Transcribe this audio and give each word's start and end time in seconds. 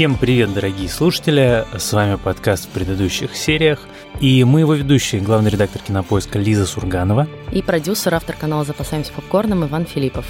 Всем 0.00 0.16
привет, 0.16 0.54
дорогие 0.54 0.88
слушатели! 0.88 1.66
С 1.76 1.92
вами 1.92 2.14
подкаст 2.14 2.64
в 2.64 2.68
предыдущих 2.68 3.36
сериях. 3.36 3.86
И 4.18 4.42
мы 4.44 4.60
его 4.60 4.72
ведущие, 4.72 5.20
главный 5.20 5.50
редактор 5.50 5.82
кинопоиска 5.82 6.38
Лиза 6.38 6.64
Сурганова. 6.64 7.28
И 7.52 7.60
продюсер, 7.60 8.14
автор 8.14 8.34
канала 8.34 8.64
«Запасаемся 8.64 9.12
попкорном» 9.12 9.66
Иван 9.66 9.84
Филиппов. 9.84 10.24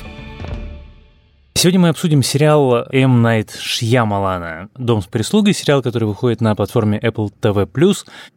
Сегодня 1.60 1.80
мы 1.80 1.88
обсудим 1.90 2.22
сериал 2.22 2.86
М. 2.90 3.20
Найт 3.20 3.50
Шьямалана 3.50 4.70
«Дом 4.78 5.02
с 5.02 5.06
прислугой», 5.06 5.52
сериал, 5.52 5.82
который 5.82 6.04
выходит 6.04 6.40
на 6.40 6.56
платформе 6.56 6.98
Apple 6.98 7.30
TV+. 7.38 7.68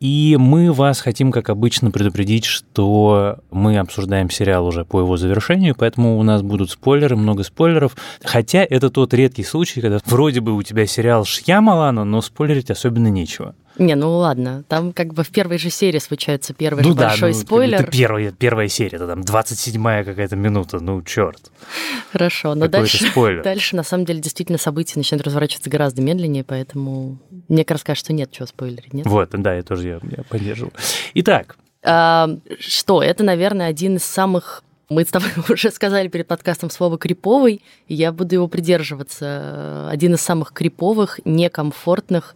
И 0.02 0.35
мы 0.38 0.73
вас 0.73 0.99
хотим, 0.99 1.31
как 1.31 1.49
обычно, 1.49 1.89
предупредить, 1.89 2.44
что 2.44 3.38
мы 3.49 3.77
обсуждаем 3.77 4.30
сериал 4.30 4.67
уже 4.67 4.83
по 4.83 4.99
его 4.99 5.16
завершению, 5.16 5.73
поэтому 5.73 6.20
у 6.20 6.23
нас 6.23 6.41
будут 6.41 6.70
спойлеры, 6.70 7.16
много 7.16 7.44
спойлеров. 7.44 7.95
Хотя 8.25 8.67
это 8.70 8.89
тот 8.89 9.13
редкий 9.13 9.45
случай, 9.45 9.80
когда 9.80 9.99
вроде 10.05 10.41
бы 10.41 10.53
у 10.53 10.61
тебя 10.61 10.85
сериал 10.85 11.23
Шьямалана, 11.23 12.03
но 12.03 12.19
спойлерить 12.19 12.71
особенно 12.71 13.08
нечего. 13.08 13.55
Не, 13.77 13.95
ну 13.95 14.17
ладно, 14.17 14.63
там 14.67 14.93
как 14.93 15.13
бы 15.13 15.23
в 15.23 15.29
первой 15.29 15.57
же 15.57 15.69
серии 15.69 15.99
случается 15.99 16.53
первый 16.53 16.83
ну, 16.83 16.93
да, 16.93 17.09
большой 17.09 17.33
ну, 17.33 17.39
спойлер. 17.39 17.81
Это 17.81 17.91
первая, 17.91 18.31
первая 18.31 18.67
серия, 18.67 18.97
это 18.97 19.07
там 19.07 19.21
27-я 19.21 20.03
какая-то 20.03 20.35
минута, 20.35 20.79
ну 20.79 21.01
черт. 21.01 21.51
Хорошо, 22.11 22.53
но 22.55 22.67
дальше, 22.67 23.05
спойлер. 23.09 23.43
дальше 23.43 23.75
на 23.75 23.83
самом 23.83 24.05
деле 24.05 24.19
действительно 24.19 24.57
события 24.57 24.99
начинают 24.99 25.25
разворачиваться 25.25 25.69
гораздо 25.69 26.01
медленнее, 26.01 26.43
поэтому 26.43 27.17
мне 27.47 27.65
кажется, 27.65 27.95
что 27.95 28.13
нет 28.13 28.31
чего 28.31 28.45
спойлерить, 28.45 28.93
нет? 28.93 29.07
Вот, 29.07 29.29
да, 29.31 29.55
я 29.55 29.63
тоже 29.63 29.87
я, 29.87 29.99
я 30.15 30.23
поддерживаю. 30.23 30.73
Итак. 31.15 31.58
А, 31.83 32.30
что, 32.59 33.02
это, 33.02 33.23
наверное, 33.23 33.67
один 33.67 33.97
из 33.97 34.03
самых 34.03 34.63
мы 34.89 35.03
с 35.03 35.08
тобой 35.08 35.30
уже 35.49 35.71
сказали 35.71 36.08
перед 36.08 36.27
подкастом 36.27 36.69
слово 36.69 36.97
«криповый», 36.97 37.61
и 37.87 37.95
я 37.95 38.11
буду 38.11 38.35
его 38.35 38.47
придерживаться. 38.47 39.89
Один 39.89 40.13
из 40.13 40.21
самых 40.21 40.53
криповых, 40.53 41.19
некомфортных 41.25 42.35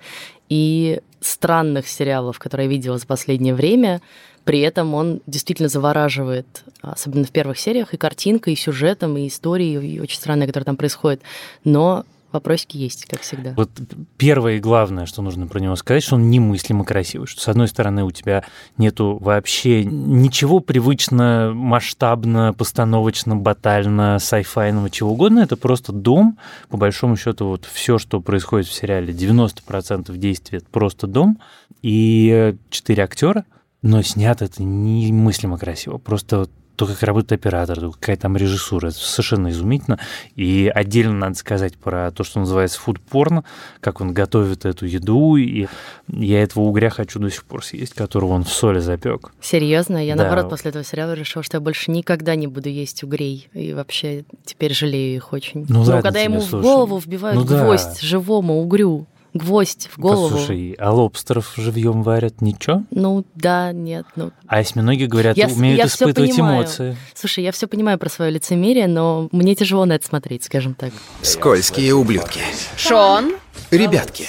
и 0.49 1.01
странных 1.21 1.87
сериалов, 1.87 2.39
которые 2.39 2.65
я 2.65 2.71
видела 2.71 2.97
за 2.97 3.07
последнее 3.07 3.53
время. 3.55 4.01
При 4.43 4.61
этом 4.61 4.93
он 4.93 5.21
действительно 5.27 5.67
завораживает, 5.67 6.63
особенно 6.81 7.25
в 7.25 7.31
первых 7.31 7.59
сериях, 7.59 7.93
и 7.93 7.97
картинкой, 7.97 8.53
и 8.53 8.55
сюжетом, 8.55 9.17
и 9.17 9.27
историей, 9.27 9.95
и 9.95 9.99
очень 9.99 10.17
странное, 10.17 10.47
которое 10.47 10.65
там 10.65 10.77
происходит. 10.77 11.21
Но 11.63 12.05
вопросики 12.31 12.77
есть, 12.77 13.05
как 13.05 13.21
всегда. 13.21 13.53
Вот 13.55 13.69
первое 14.17 14.55
и 14.55 14.59
главное, 14.59 15.05
что 15.05 15.21
нужно 15.21 15.47
про 15.47 15.59
него 15.59 15.75
сказать, 15.75 16.03
что 16.03 16.15
он 16.15 16.29
немыслимо 16.29 16.83
красивый. 16.83 17.27
Что, 17.27 17.41
с 17.41 17.47
одной 17.47 17.67
стороны, 17.67 18.03
у 18.03 18.11
тебя 18.11 18.43
нету 18.77 19.17
вообще 19.21 19.83
ничего 19.83 20.59
привычно, 20.59 21.51
масштабно, 21.53 22.53
постановочно, 22.53 23.35
батально, 23.35 24.19
сайфайного, 24.19 24.89
чего 24.89 25.11
угодно. 25.11 25.39
Это 25.39 25.57
просто 25.57 25.91
дом. 25.91 26.37
По 26.69 26.77
большому 26.77 27.15
счету, 27.15 27.47
вот 27.47 27.65
все, 27.65 27.97
что 27.97 28.21
происходит 28.21 28.67
в 28.67 28.73
сериале, 28.73 29.13
90% 29.13 30.15
действия— 30.17 30.61
просто 30.71 31.07
дом. 31.07 31.39
И 31.81 32.55
четыре 32.69 33.03
актера, 33.03 33.45
но 33.81 34.01
снято 34.01 34.45
это 34.45 34.63
немыслимо 34.63 35.57
красиво. 35.57 35.97
Просто 35.97 36.47
то, 36.77 36.85
как 36.85 37.01
работает 37.01 37.31
оператор, 37.31 37.79
то 37.79 37.91
какая 37.91 38.17
там 38.17 38.37
режиссура, 38.37 38.89
это 38.89 38.97
совершенно 38.97 39.49
изумительно. 39.49 39.99
И 40.35 40.71
отдельно 40.73 41.13
надо 41.13 41.35
сказать 41.35 41.75
про 41.75 42.11
то, 42.11 42.23
что 42.23 42.39
называется 42.39 42.79
фудпорн, 42.79 43.43
как 43.79 43.99
он 43.99 44.13
готовит 44.13 44.63
эту 44.63 44.85
еду, 44.85 45.35
и 45.37 45.67
я 46.07 46.43
этого 46.43 46.63
угря 46.63 46.91
хочу 46.91 47.19
до 47.19 47.31
сих 47.31 47.45
пор 47.45 47.65
съесть, 47.65 47.95
которого 47.95 48.33
он 48.33 48.43
в 48.43 48.49
соли 48.49 48.79
запек. 48.79 49.33
Серьезно? 49.41 50.05
Я, 50.05 50.15
да. 50.15 50.23
наоборот, 50.23 50.51
после 50.51 50.69
этого 50.69 50.83
сериала 50.83 51.13
решила, 51.13 51.43
что 51.43 51.57
я 51.57 51.61
больше 51.61 51.89
никогда 51.89 52.35
не 52.35 52.45
буду 52.45 52.69
есть 52.69 53.03
угрей, 53.03 53.49
и 53.53 53.73
вообще 53.73 54.23
теперь 54.45 54.73
жалею 54.73 55.15
их 55.15 55.33
очень. 55.33 55.65
Ну, 55.67 55.83
Но 55.83 56.01
когда 56.03 56.19
ему 56.19 56.41
слушай. 56.41 56.59
в 56.59 56.61
голову 56.61 56.99
вбивают 56.99 57.39
ну, 57.39 57.43
гвоздь 57.43 58.01
да. 58.01 58.07
живому 58.07 58.61
угрю, 58.61 59.07
гвоздь 59.37 59.89
в 59.91 59.99
голову. 59.99 60.37
Слушай, 60.37 60.75
а 60.77 60.91
лобстеров 60.91 61.53
живьем 61.55 62.03
варят 62.03 62.41
ничего? 62.41 62.83
Ну 62.91 63.25
да, 63.35 63.71
нет. 63.71 64.05
Ну... 64.15 64.31
А 64.47 64.57
осьминоги, 64.57 65.05
говорят, 65.05 65.37
я, 65.37 65.47
умеют 65.47 65.79
я 65.79 65.85
испытывать 65.85 66.39
эмоции. 66.39 66.97
Слушай, 67.13 67.43
я 67.43 67.51
все 67.51 67.67
понимаю 67.67 67.97
про 67.97 68.09
свое 68.09 68.31
лицемерие, 68.31 68.87
но 68.87 69.29
мне 69.31 69.55
тяжело 69.55 69.85
на 69.85 69.93
это 69.93 70.05
смотреть, 70.05 70.43
скажем 70.43 70.73
так. 70.73 70.91
Скользкие 71.21 71.93
ублюдки. 71.93 72.41
Шон? 72.75 73.35
Ребятки. 73.71 74.27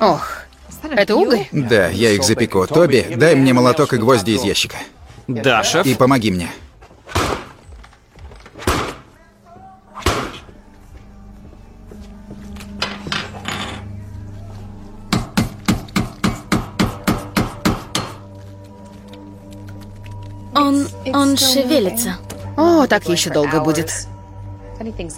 Ох, 0.00 0.42
это 0.82 1.16
уголь? 1.16 1.46
Да, 1.52 1.88
я 1.88 2.10
их 2.10 2.22
запеку. 2.24 2.66
Тоби, 2.66 3.06
дай 3.16 3.34
мне 3.34 3.52
молоток 3.52 3.92
и 3.94 3.96
гвозди 3.96 4.32
из 4.32 4.42
ящика. 4.42 4.76
Да, 5.26 5.62
шеф. 5.62 5.86
И 5.86 5.94
помоги 5.94 6.30
мне. 6.30 6.50
Он... 21.42 21.48
шевелится. 21.48 22.16
О, 22.56 22.86
так 22.86 23.08
еще 23.08 23.30
долго 23.30 23.60
будет. 23.60 23.90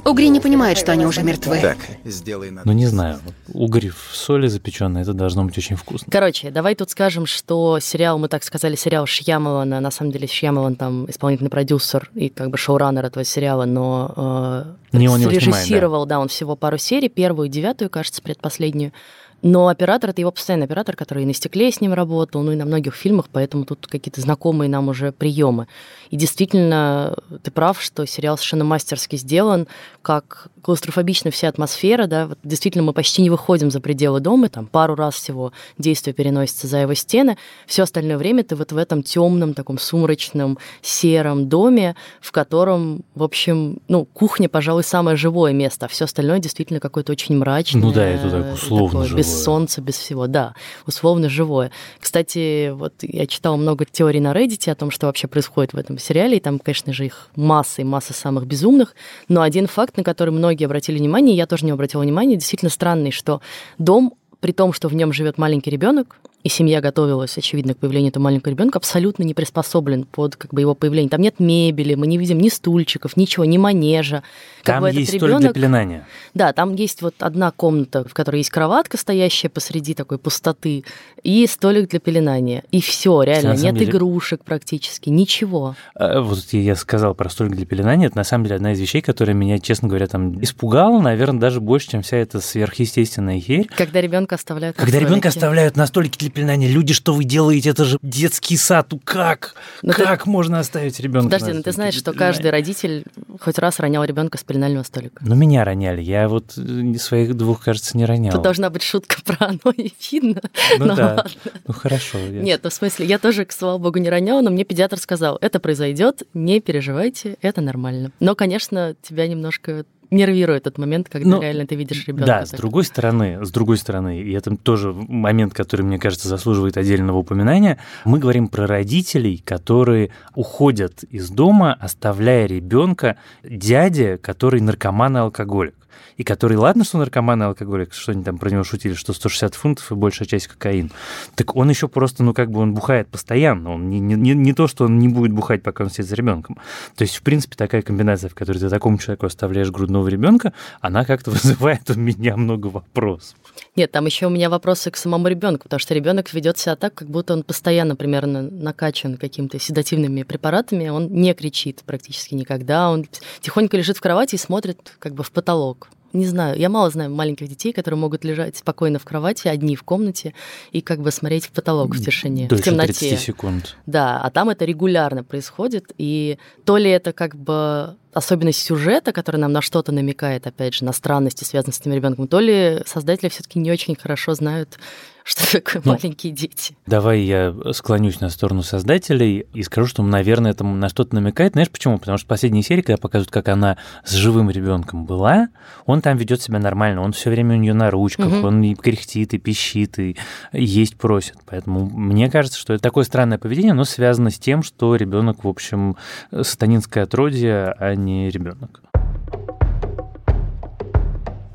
Угри 0.05 0.29
не 0.29 0.41
понимают, 0.41 0.79
что 0.79 0.93
они 0.93 1.07
уже 1.07 1.23
мертвы. 1.23 1.61
Так, 1.61 1.79
сделай 2.05 2.51
надо. 2.51 2.69
Ну, 2.69 2.73
не 2.75 2.87
знаю. 2.87 3.19
Угри 3.53 3.89
в 3.89 4.15
соли 4.15 4.49
запеченные, 4.49 5.03
это 5.03 5.13
должно 5.13 5.45
быть 5.45 5.57
очень 5.57 5.77
вкусно. 5.77 6.09
Короче, 6.11 6.51
давай 6.51 6.75
тут 6.75 6.91
скажем, 6.91 7.27
что 7.27 7.81
сериал, 7.81 8.19
мы 8.19 8.29
так 8.29 8.45
сказали, 8.45 8.77
сериал 8.77 9.07
Шьямалана, 9.07 9.81
на 9.81 9.91
самом 9.91 10.13
деле 10.13 10.27
Шьямалан 10.27 10.77
там 10.77 11.09
исполнительный 11.11 11.51
продюсер 11.51 12.11
и 12.15 12.29
как 12.29 12.51
бы 12.51 12.59
шоураннер 12.59 13.07
этого 13.07 13.25
сериала, 13.25 13.65
но 13.65 14.75
э, 14.93 14.99
не 14.99 15.09
он 15.09 15.27
режиссировал, 15.27 16.05
да. 16.05 16.17
да, 16.17 16.21
он 16.21 16.29
всего 16.29 16.55
пару 16.55 16.77
серий, 16.79 17.09
первую, 17.09 17.49
девятую, 17.49 17.89
кажется, 17.91 18.23
предпоследнюю. 18.23 18.93
Но 19.43 19.69
оператор— 19.69 20.11
это 20.11 20.21
его 20.21 20.31
постоянный 20.31 20.65
оператор, 20.65 20.97
который 20.97 21.23
и 21.23 21.27
на 21.27 21.35
стекле 21.35 21.71
с 21.71 21.81
ним 21.81 21.93
работал, 21.93 22.43
ну 22.43 22.53
и 22.53 22.57
на 22.57 22.65
многих 22.65 22.95
фильмах, 22.95 23.27
поэтому 23.31 23.65
тут 23.65 23.87
какие-то 23.87 24.21
знакомые 24.21 24.69
нам 24.69 24.89
уже 24.89 25.13
приемы. 25.13 25.69
И 26.11 26.17
действительно, 26.17 27.17
ты 27.43 27.51
прав, 27.51 27.81
что 27.81 28.07
сериал 28.07 28.37
совершенно 28.37 28.65
мастерски 28.65 29.17
сделан, 29.17 29.69
как 30.03 30.49
клаустрофобична 30.63 31.31
вся 31.31 31.49
атмосфера, 31.49 32.07
да, 32.07 32.27
вот 32.29 32.39
действительно 32.43 32.85
мы 32.85 32.93
почти 32.93 33.23
не 33.23 33.31
выходим 33.31 33.71
за 33.71 33.81
пределы 33.81 34.21
дома, 34.21 34.49
там 34.49 34.67
пару 34.67 34.95
раз 34.95 35.15
всего 35.15 35.53
действие 35.79 36.15
переносится 36.15 36.67
за 36.67 36.79
его 36.79 36.95
стены, 36.95 37.37
все 37.67 37.83
остальное 37.83 38.19
время 38.19 38.43
ты 38.43 38.57
вот 38.57 38.73
в 38.73 38.77
этом 38.77 39.03
темном, 39.03 39.55
таком 39.55 39.79
сумрачном, 39.79 40.59
сером 40.83 41.49
доме, 41.49 41.95
в 42.21 42.33
котором, 42.33 43.05
в 43.15 43.23
общем, 43.23 43.79
ну, 43.89 44.07
кухня, 44.07 44.49
пожалуй, 44.49 44.83
самое 44.83 45.17
живое 45.17 45.53
место, 45.53 45.87
а 45.87 45.89
все 45.89 46.05
остальное 46.05 46.39
действительно 46.39 46.81
какое-то 46.81 47.13
очень 47.13 47.37
мрачное. 47.37 47.83
Ну 47.83 47.93
да, 47.93 48.05
это 48.05 48.31
так 48.31 48.55
условно 48.55 49.05
такое. 49.05 49.26
Без 49.27 49.45
солнца, 49.45 49.81
без 49.81 49.97
всего, 49.97 50.29
да, 50.29 50.55
условно 50.87 51.29
живое. 51.29 51.73
Кстати, 51.99 52.71
вот 52.71 52.95
я 53.03 53.27
читала 53.27 53.57
много 53.57 53.85
теорий 53.85 54.21
на 54.21 54.33
Reddit 54.33 54.71
о 54.71 54.75
том, 54.77 54.93
что 54.93 55.07
вообще 55.07 55.27
происходит 55.27 55.73
в 55.73 55.79
этом 55.79 55.99
сериале, 55.99 56.37
и 56.37 56.41
там, 56.41 56.61
конечно 56.61 56.93
же, 56.93 57.07
их 57.07 57.29
масса 57.35 57.83
и 57.83 57.85
масса 57.85 58.13
самых 58.13 58.47
безумных, 58.47 58.95
но 59.29 59.43
один 59.43 59.67
факт, 59.67 59.97
на 59.97 60.05
который 60.05 60.31
многие 60.31 60.65
обратили 60.65 60.99
внимание, 60.99 61.37
я 61.37 61.47
тоже 61.47 61.65
не 61.65 61.73
обратила 61.73 62.03
внимания, 62.03 62.37
действительно 62.37 62.71
странный, 62.71 63.11
что 63.11 63.41
дом 63.79 64.15
при 64.39 64.53
том, 64.53 64.73
что 64.73 64.87
в 64.89 64.95
нем 64.95 65.13
живет 65.13 65.39
маленький 65.39 65.71
ребенок, 65.71 66.19
и 66.47 66.49
семья 66.49 66.81
готовилась, 66.81 67.37
очевидно, 67.37 67.75
к 67.75 67.79
появлению 67.79 68.11
этого 68.11 68.23
маленького 68.23 68.53
ребенка, 68.53 68.79
абсолютно 68.79 69.25
не 69.25 69.35
приспособлен 69.35 70.05
под 70.05 70.37
как 70.37 70.55
бы, 70.55 70.61
его 70.61 70.75
появление. 70.75 71.11
Там 71.11 71.21
нет 71.21 71.41
мебели, 71.41 71.95
мы 71.95 72.07
не 72.07 72.19
видим 72.19 72.39
ни 72.39 72.49
стульчиков, 72.49 73.17
ничего, 73.17 73.45
ни 73.45 73.59
манежа. 73.59 74.23
Как 74.63 74.77
там 74.77 74.83
бы 74.83 74.91
есть 74.91 75.13
ребенок... 75.13 75.41
для 75.41 75.53
пеленания. 75.53 76.07
Да, 76.35 76.53
там 76.53 76.75
есть 76.75 77.03
вот 77.03 77.15
одна 77.19 77.51
комната, 77.51 78.05
в 78.09 78.15
которой 78.15 78.37
есть 78.37 78.51
кроватка, 78.51 78.97
стоящая 78.97 79.49
посреди 79.49 79.95
такой 79.95 80.19
пустоты, 80.19 80.85
и 81.25 81.47
столик 81.49 81.91
для 81.91 81.99
пеленания. 81.99 82.63
И 82.71 82.81
все, 82.81 83.23
реально, 83.23 83.57
нет 83.57 83.75
деле... 83.75 83.91
игрушек 83.91 84.45
практически, 84.45 85.09
ничего. 85.09 85.75
А, 85.97 86.21
вот 86.21 86.39
я 86.53 86.77
сказал 86.77 87.15
про 87.15 87.29
столик 87.29 87.57
для 87.57 87.67
пеленания, 87.67 88.07
это 88.07 88.17
на 88.17 88.25
самом 88.25 88.45
деле 88.45 88.57
одна 88.57 88.73
из 88.73 88.81
вещей, 88.81 89.03
которая 89.03 89.35
меня, 89.35 89.59
честно 89.59 89.89
говоря, 89.89 90.07
там 90.07 90.41
испугала, 90.43 91.01
наверное, 91.01 91.41
даже 91.41 91.61
больше, 91.61 91.91
чем 91.91 92.03
вся 92.03 92.19
эта 92.19 92.41
сверхъестественная 92.41 93.41
херь. 93.41 93.69
Когда 93.77 94.01
ребенка 94.01 94.37
оставляют 94.37 94.77
Когда 94.77 95.01
ребенка 95.01 95.29
оставляют 95.29 95.77
на 95.77 95.87
столике 95.87 96.19
для 96.21 96.31
пеленания. 96.37 96.69
Люди, 96.69 96.95
что 96.95 97.15
вы 97.15 97.25
делаете? 97.25 97.71
Это 97.71 97.85
же 97.85 97.99
детский 98.03 98.57
сад. 98.57 98.93
Как? 99.05 99.55
Но 99.83 99.95
ну 99.97 100.05
как 100.05 100.25
ты... 100.25 100.31
можно 100.31 100.59
оставить 100.59 101.01
ребенка? 101.01 101.31
Подожди, 101.31 101.53
ну 101.53 101.63
ты 101.63 101.73
знаешь, 101.73 101.95
что 101.95 102.13
каждый 102.13 102.51
родитель 102.51 103.05
хоть 103.41 103.59
раз 103.59 103.81
ронял 103.81 104.05
ребенка 104.05 104.39
с 104.39 104.45
пеленального 104.45 104.85
столика. 104.85 105.23
Ну, 105.25 105.35
меня 105.35 105.65
роняли. 105.65 106.03
Я 106.03 106.29
вот 106.29 106.57
э, 106.57 106.95
своих 106.99 107.35
двух, 107.35 107.65
кажется, 107.65 107.97
не 107.97 108.05
ронял. 108.05 108.33
Тут 108.33 108.43
должна 108.43 108.71
быть 108.71 108.83
шутка 108.83 109.17
про 109.25 109.47
оно 109.47 109.73
и 109.77 109.93
видно. 110.11 110.43
Ну, 110.79 110.87
ну 110.87 110.97
да. 110.97 111.15
Ладно. 111.17 111.31
Ну 111.67 111.75
хорошо. 111.75 112.19
Я... 112.19 112.43
Нет, 112.43 112.61
ну 112.63 112.71
в 112.71 112.73
смысле, 112.73 113.07
я 113.07 113.19
тоже, 113.19 113.47
слава 113.51 113.79
богу, 113.79 113.99
не 113.99 114.11
роняла, 114.11 114.43
но 114.43 114.51
мне 114.51 114.65
педиатр 114.65 114.99
сказал, 114.99 115.39
это 115.41 115.59
произойдет, 115.59 116.23
не 116.35 116.61
переживайте, 116.61 117.37
это 117.41 117.61
нормально. 117.61 118.13
Но, 118.21 118.35
конечно, 118.35 118.95
тебя 119.03 119.27
немножко 119.27 119.85
нервирует 120.11 120.67
этот 120.67 120.79
момент, 120.79 121.09
когда 121.09 121.29
ну, 121.29 121.41
реально 121.41 121.67
ты 121.67 121.75
видишь 121.75 122.07
ребенка. 122.07 122.27
Да, 122.27 122.39
так. 122.41 122.49
с 122.49 122.51
другой 122.53 122.85
стороны, 122.85 123.45
с 123.45 123.51
другой 123.51 123.79
стороны, 123.79 124.21
и 124.21 124.33
это 124.33 124.57
тоже 124.57 124.93
момент, 124.93 125.55
который, 125.55 125.83
мне 125.83 125.99
кажется, 125.99 126.29
заслуживает 126.29 126.77
отдельного 126.77 127.19
упоминания, 127.19 127.79
мы 128.05 128.19
говорим 128.19 128.49
про 128.49 128.67
родителей, 128.67 129.43
которые 129.45 130.11
уходят 130.35 131.05
из 131.05 131.31
дома, 131.31 131.75
оставляя 131.75 132.47
ребенка 132.47 133.17
дяде, 133.43 134.19
который 134.19 134.61
наркоман 134.61 135.17
и 135.17 135.21
алкоголик. 135.21 135.76
И 136.17 136.25
который, 136.25 136.57
ладно, 136.57 136.85
что 136.85 136.99
наркоман 136.99 137.43
и 137.43 137.47
алкоголик, 137.47 137.93
что 137.93 138.13
они 138.13 138.25
там 138.25 138.39
про 138.39 138.51
него 138.51 138.65
шутили, 138.65 138.95
что 138.95 139.13
160 139.13 139.55
фунтов 139.55 139.93
и 139.93 139.95
большая 139.95 140.27
часть 140.27 140.47
кокаин, 140.47 140.91
так 141.35 141.55
он 141.57 141.69
еще 141.69 141.89
просто, 141.89 142.23
ну, 142.23 142.33
как 142.35 142.51
бы 142.51 142.61
он 142.61 142.75
бухает 142.75 143.09
постоянно, 143.09 143.75
он 143.75 143.89
не, 143.89 144.01
не, 144.01 144.35
не 144.35 144.53
то, 144.53 144.67
что 144.67 144.85
он 144.85 144.99
не 144.99 145.09
будет 145.09 145.33
бухать, 145.33 145.63
пока 145.63 145.85
он 145.85 145.91
сидит 145.91 146.07
за 146.07 146.17
ребенком. 146.17 146.59
То 146.97 147.03
есть, 147.03 147.17
в 147.17 147.23
принципе, 147.23 147.57
такая 147.57 147.83
комбинация, 147.83 148.31
в 148.31 148.35
которой 148.35 148.59
ты 148.59 148.69
такому 148.69 148.99
человеку 148.99 149.27
оставляешь 149.27 149.71
грудного 149.71 150.09
ребенка, 150.09 150.53
она 150.81 151.05
как-то 151.05 151.31
вызывает 151.33 151.89
у 151.91 151.95
меня 151.95 152.37
много 152.37 152.69
вопросов. 152.69 153.37
Нет, 153.75 153.93
там 153.93 154.07
еще 154.07 154.27
у 154.27 154.31
меня 154.31 154.51
вопросы 154.51 154.91
к 154.91 154.97
самому 154.97 155.29
ребенку, 155.29 155.65
потому 155.65 155.81
что 155.81 155.95
ребенок 155.95 156.33
ведет 156.33 156.59
себя 156.59 156.77
так, 156.77 156.95
как 156.95 157.09
будто 157.09 157.33
он 157.33 157.43
постоянно 157.43 157.97
примерно 157.97 158.43
накачан 158.43 159.17
какими-то 159.17 159.59
седативными 159.59 160.23
препаратами, 160.23 160.89
он 160.89 161.09
не 161.09 161.35
кричит 161.35 161.83
практически 161.85 162.35
никогда, 162.35 162.91
он 162.91 163.07
тихонько 163.41 163.77
лежит 163.77 163.97
в 163.97 164.01
кровати 164.01 164.35
и 164.35 164.39
смотрит 164.39 164.95
как 164.99 165.15
бы 165.15 165.23
в 165.23 165.31
потолок 165.31 165.86
не 166.17 166.27
знаю, 166.27 166.59
я 166.59 166.69
мало 166.69 166.91
знаю 166.91 167.15
маленьких 167.15 167.49
детей, 167.49 167.73
которые 167.73 167.99
могут 167.99 168.25
лежать 168.25 168.57
спокойно 168.57 168.99
в 168.99 169.05
кровати, 169.05 169.49
одни 169.49 169.77
в 169.77 169.83
комнате 169.83 170.35
и 170.73 170.81
как 170.81 171.01
бы 171.01 171.11
смотреть 171.11 171.47
в 171.47 171.51
потолок 171.51 171.95
в 171.95 172.05
тишине, 172.05 172.49
Дольше 172.49 172.63
в 172.63 172.67
темноте. 172.67 172.93
30 172.93 173.21
секунд. 173.21 173.77
Да, 173.87 174.21
а 174.21 174.31
там 174.31 174.49
это 174.51 174.65
регулярно 174.65 175.23
происходит, 175.23 175.93
и 175.99 176.39
то 176.65 176.77
ли 176.77 176.91
это 176.91 177.13
как 177.13 177.37
бы 177.37 177.97
особенность 178.13 178.63
сюжета, 178.63 179.13
который 179.13 179.37
нам 179.37 179.53
на 179.53 179.61
что-то 179.61 179.93
намекает, 179.93 180.47
опять 180.47 180.75
же, 180.75 180.85
на 180.85 180.93
странности, 180.93 181.45
связанные 181.45 181.75
с 181.75 181.81
этим 181.81 181.93
ребенком, 181.93 182.29
то 182.29 182.41
ли 182.41 182.83
создатели 182.87 183.29
все-таки 183.29 183.59
не 183.59 183.71
очень 183.71 183.95
хорошо 183.95 184.35
знают 184.35 184.79
что 185.27 185.59
такое 185.59 185.83
ну, 185.85 185.93
маленькие 185.93 186.33
дети. 186.33 186.77
Давай 186.87 187.21
я 187.23 187.53
склонюсь 187.73 188.21
на 188.21 188.31
сторону 188.31 188.63
создателей 188.63 189.45
и 189.53 189.63
скажу, 189.65 189.89
что, 189.89 190.05
наверное, 190.05 190.53
это 190.53 190.63
на 190.63 190.89
что-то 190.89 191.17
намекает. 191.17 191.55
Знаешь 191.55 191.69
почему? 191.69 191.99
Потому 191.99 192.17
что 192.17 192.29
последняя 192.29 192.63
серия, 192.63 192.83
когда 192.85 192.97
показывают, 192.97 193.33
как 193.33 193.49
она 193.49 193.77
с 194.05 194.13
живым 194.13 194.51
ребенком 194.51 195.05
была, 195.05 195.49
он 195.85 196.01
там 196.01 196.17
ведет 196.17 196.43
себя 196.43 196.61
нормально, 196.61 197.03
он 197.03 197.13
все 197.13 197.31
время 197.31 197.57
у 197.57 197.59
нее 197.59 197.75
на 197.75 197.91
ручках, 197.91 198.29
угу. 198.29 198.47
он 198.47 198.63
и 198.63 198.77
кряхтит, 198.77 199.35
и 199.35 199.39
пищит, 199.39 199.99
и 199.99 200.17
есть 200.53 200.97
просит. 200.97 201.39
Поэтому 201.45 201.91
мне 201.91 202.31
кажется, 202.31 202.61
что 202.61 202.75
это 202.75 202.83
такое 202.85 203.03
странное 203.03 203.39
поведение, 203.39 203.75
но 203.75 203.83
связано 203.83 204.31
с 204.31 204.39
тем, 204.39 204.63
что 204.63 204.95
ребенок, 204.95 205.43
в 205.43 205.49
общем, 205.49 205.97
сатанинское 206.41 207.03
отродье, 207.03 207.75
а 207.77 207.97
не 207.97 208.31
ребенок 208.31 208.81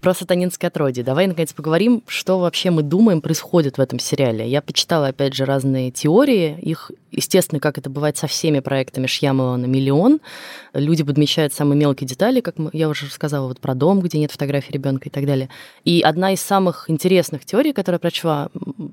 про 0.02 0.16
сатанинское 0.16 0.70
отродье. 0.70 1.04
Давай, 1.04 1.28
наконец, 1.28 1.54
поговорим, 1.54 2.04
что 2.08 2.40
вообще 2.40 2.72
мы 2.72 2.82
думаем 2.82 3.22
происходит 3.22 3.78
в 3.78 3.82
этом 3.82 4.00
сериале. 4.00 4.48
Я 4.48 4.62
почитала, 4.62 5.08
опять 5.08 5.36
же, 5.36 5.46
разные 5.46 5.92
теории. 5.92 6.58
Их, 6.60 6.92
естественно, 7.12 7.60
как 7.60 7.78
это 7.78 7.90
бывает 7.90 8.18
со 8.18 8.26
всеми 8.26 8.60
проектами 8.60 9.06
Шьямалана, 9.06 9.68
миллион. 9.68 10.20
Люди 10.74 11.04
подмечают 11.04 11.54
самые 11.54 11.78
мелкие 11.78 12.08
детали, 12.08 12.42
как 12.42 12.56
я 12.74 12.90
уже 12.90 13.10
сказала, 13.12 13.48
вот 13.48 13.60
про 13.60 13.76
дом, 13.76 14.02
где 14.02 14.18
нет 14.18 14.32
фотографии 14.32 14.72
ребенка 14.72 15.08
и 15.08 15.12
так 15.12 15.26
далее. 15.26 15.50
И 15.86 16.02
одна 16.02 16.34
из 16.34 16.42
самых 16.42 16.90
интересных 16.90 17.46
теорий, 17.46 17.72
которую 17.72 17.98
я 17.98 18.00
прочла, 18.00 18.50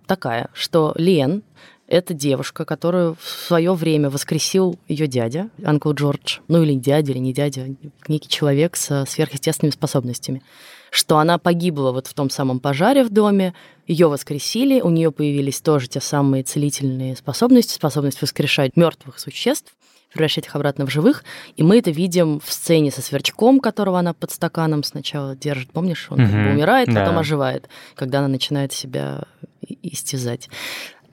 такая, 0.07 0.49
что 0.53 0.93
Лен, 0.97 1.43
это 1.87 2.13
девушка, 2.13 2.67
которую 2.67 3.17
в 3.19 3.27
свое 3.27 3.73
время 3.73 4.11
воскресил 4.11 4.79
ее 4.89 5.07
дядя, 5.07 5.49
Анкл 5.65 5.93
Джордж, 5.93 6.41
ну 6.47 6.63
или 6.63 6.75
дядя, 6.75 7.13
или 7.13 7.19
не 7.19 7.33
дядя, 7.33 7.67
некий 8.09 8.29
человек 8.29 8.77
со 8.77 9.07
сверхъестественными 9.07 9.73
способностями 9.73 10.43
что 10.91 11.19
она 11.19 11.39
погибла 11.39 11.93
вот 11.93 12.07
в 12.07 12.15
том 12.15 12.31
самом 12.31 12.61
пожаре 12.61 13.05
в 13.05 13.11
доме, 13.11 13.55
ее 13.87 14.09
воскресили, 14.09 14.81
у 14.81 14.91
нее 14.91 15.11
появились 15.11 15.61
тоже 15.61 15.89
те 15.89 16.01
самые 16.01 16.43
целительные 16.43 17.17
способности, 17.17 17.75
способность 17.75 18.21
воскрешать 18.21 18.77
мертвых 18.77 19.19
существ, 19.19 19.75
превращать 20.13 20.47
их 20.47 20.57
обратно 20.57 20.87
в 20.87 20.91
живых. 20.91 21.25
И 21.57 21.63
мы 21.63 21.79
это 21.79 21.91
видим 21.91 22.41
в 22.41 22.53
сцене 22.53 22.91
со 22.91 23.03
сверчком, 23.03 23.61
которого 23.61 23.99
она 23.99 24.15
под 24.15 24.31
стаканом 24.31 24.83
сначала 24.83 25.37
держит. 25.37 25.71
Помнишь, 25.73 26.07
он 26.11 26.21
угу. 26.21 26.33
умирает, 26.33 26.89
потом 26.89 27.15
да. 27.15 27.21
оживает, 27.21 27.69
когда 27.95 28.21
она 28.21 28.29
начинает 28.29 28.73
себя 28.73 29.25
истязать. 29.83 30.49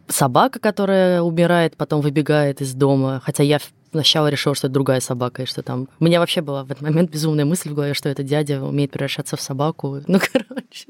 Собака, 0.08 0.60
которая 0.60 1.22
умирает, 1.22 1.76
потом 1.78 2.02
выбегает 2.02 2.62
из 2.62 2.74
дома. 2.74 3.22
Хотя 3.26 3.44
я 3.44 3.60
сначала 3.96 4.28
решила, 4.28 4.56
что 4.56 4.68
это 4.68 4.74
другая 4.74 5.00
собака, 5.00 5.44
и 5.44 5.46
что 5.46 5.62
там... 5.62 5.88
У 6.00 6.06
меня 6.06 6.20
вообще 6.20 6.42
была 6.42 6.64
в 6.64 6.72
этот 6.72 6.82
момент 6.82 7.12
безумная 7.12 7.46
мысль 7.46 7.70
в 7.70 7.74
голове, 7.74 7.94
что 7.94 8.10
это 8.10 8.24
дядя 8.24 8.62
умеет 8.62 8.92
превращаться 8.92 9.38
в 9.38 9.42
собаку. 9.42 10.02
Ну, 10.08 10.20
короче, 10.20 10.88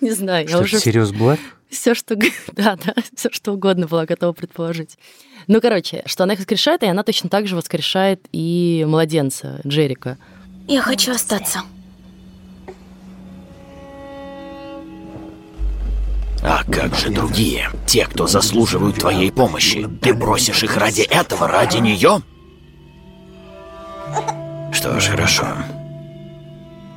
не 0.00 0.12
знаю. 0.12 0.46
Что, 0.48 0.58
я 0.58 0.62
уже... 0.62 0.78
Сириус 0.78 1.10
Блэк? 1.12 1.40
Все, 1.68 1.94
что... 1.94 2.16
Да, 2.52 2.76
да, 2.84 2.94
все, 3.14 3.30
что 3.30 3.52
угодно 3.52 3.86
была 3.86 4.06
готова 4.06 4.32
предположить. 4.32 4.98
Ну, 5.46 5.60
короче, 5.60 6.02
что 6.06 6.24
она 6.24 6.34
их 6.34 6.40
воскрешает, 6.40 6.82
и 6.82 6.86
она 6.86 7.02
точно 7.02 7.28
так 7.30 7.46
же 7.46 7.56
воскрешает 7.56 8.20
и 8.32 8.84
младенца 8.86 9.60
Джерика. 9.66 10.18
Я 10.68 10.82
хочу 10.82 11.12
остаться. 11.12 11.62
А 16.42 16.64
как 16.64 16.94
же 16.96 17.10
другие? 17.10 17.70
Те, 17.86 18.06
кто 18.06 18.26
заслуживают 18.26 18.96
твоей 18.96 19.30
помощи. 19.30 19.88
Ты 20.00 20.12
бросишь 20.12 20.64
их 20.64 20.76
ради 20.76 21.02
этого, 21.02 21.46
ради 21.46 21.76
нее? 21.76 22.22
Что 24.72 24.98
ж, 24.98 25.08
хорошо. 25.08 25.46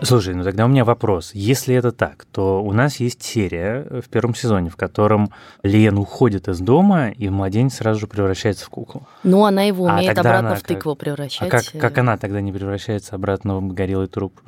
Слушай, 0.02 0.36
ну 0.36 0.44
тогда 0.44 0.66
у 0.66 0.68
меня 0.68 0.84
вопрос. 0.84 1.32
Если 1.34 1.74
это 1.74 1.92
так, 1.92 2.26
то 2.32 2.62
у 2.62 2.74
нас 2.74 2.98
есть 2.98 3.24
серия 3.24 4.02
в 4.02 4.10
первом 4.10 4.36
сезоне, 4.36 4.70
в 4.70 4.76
котором 4.76 5.32
Лен 5.64 5.98
уходит 5.98 6.48
из 6.48 6.60
дома, 6.60 7.10
и 7.10 7.30
младенец 7.30 7.76
сразу 7.76 8.02
же 8.02 8.08
превращается 8.08 8.66
в 8.66 8.70
куклу. 8.70 9.08
Ну, 9.24 9.46
она 9.46 9.64
его 9.64 9.88
а 9.88 9.94
умеет 9.96 10.18
а 10.18 10.22
обратно 10.22 10.56
в 10.56 10.62
тыкву 10.62 10.96
как... 10.96 11.00
превращать. 11.00 11.48
А 11.48 11.50
как, 11.50 11.64
как 11.80 11.98
она 11.98 12.18
тогда 12.18 12.42
не 12.42 12.52
превращается 12.52 13.16
обратно 13.16 13.58
в 13.58 13.74
горелый 13.74 14.08
труп? 14.08 14.42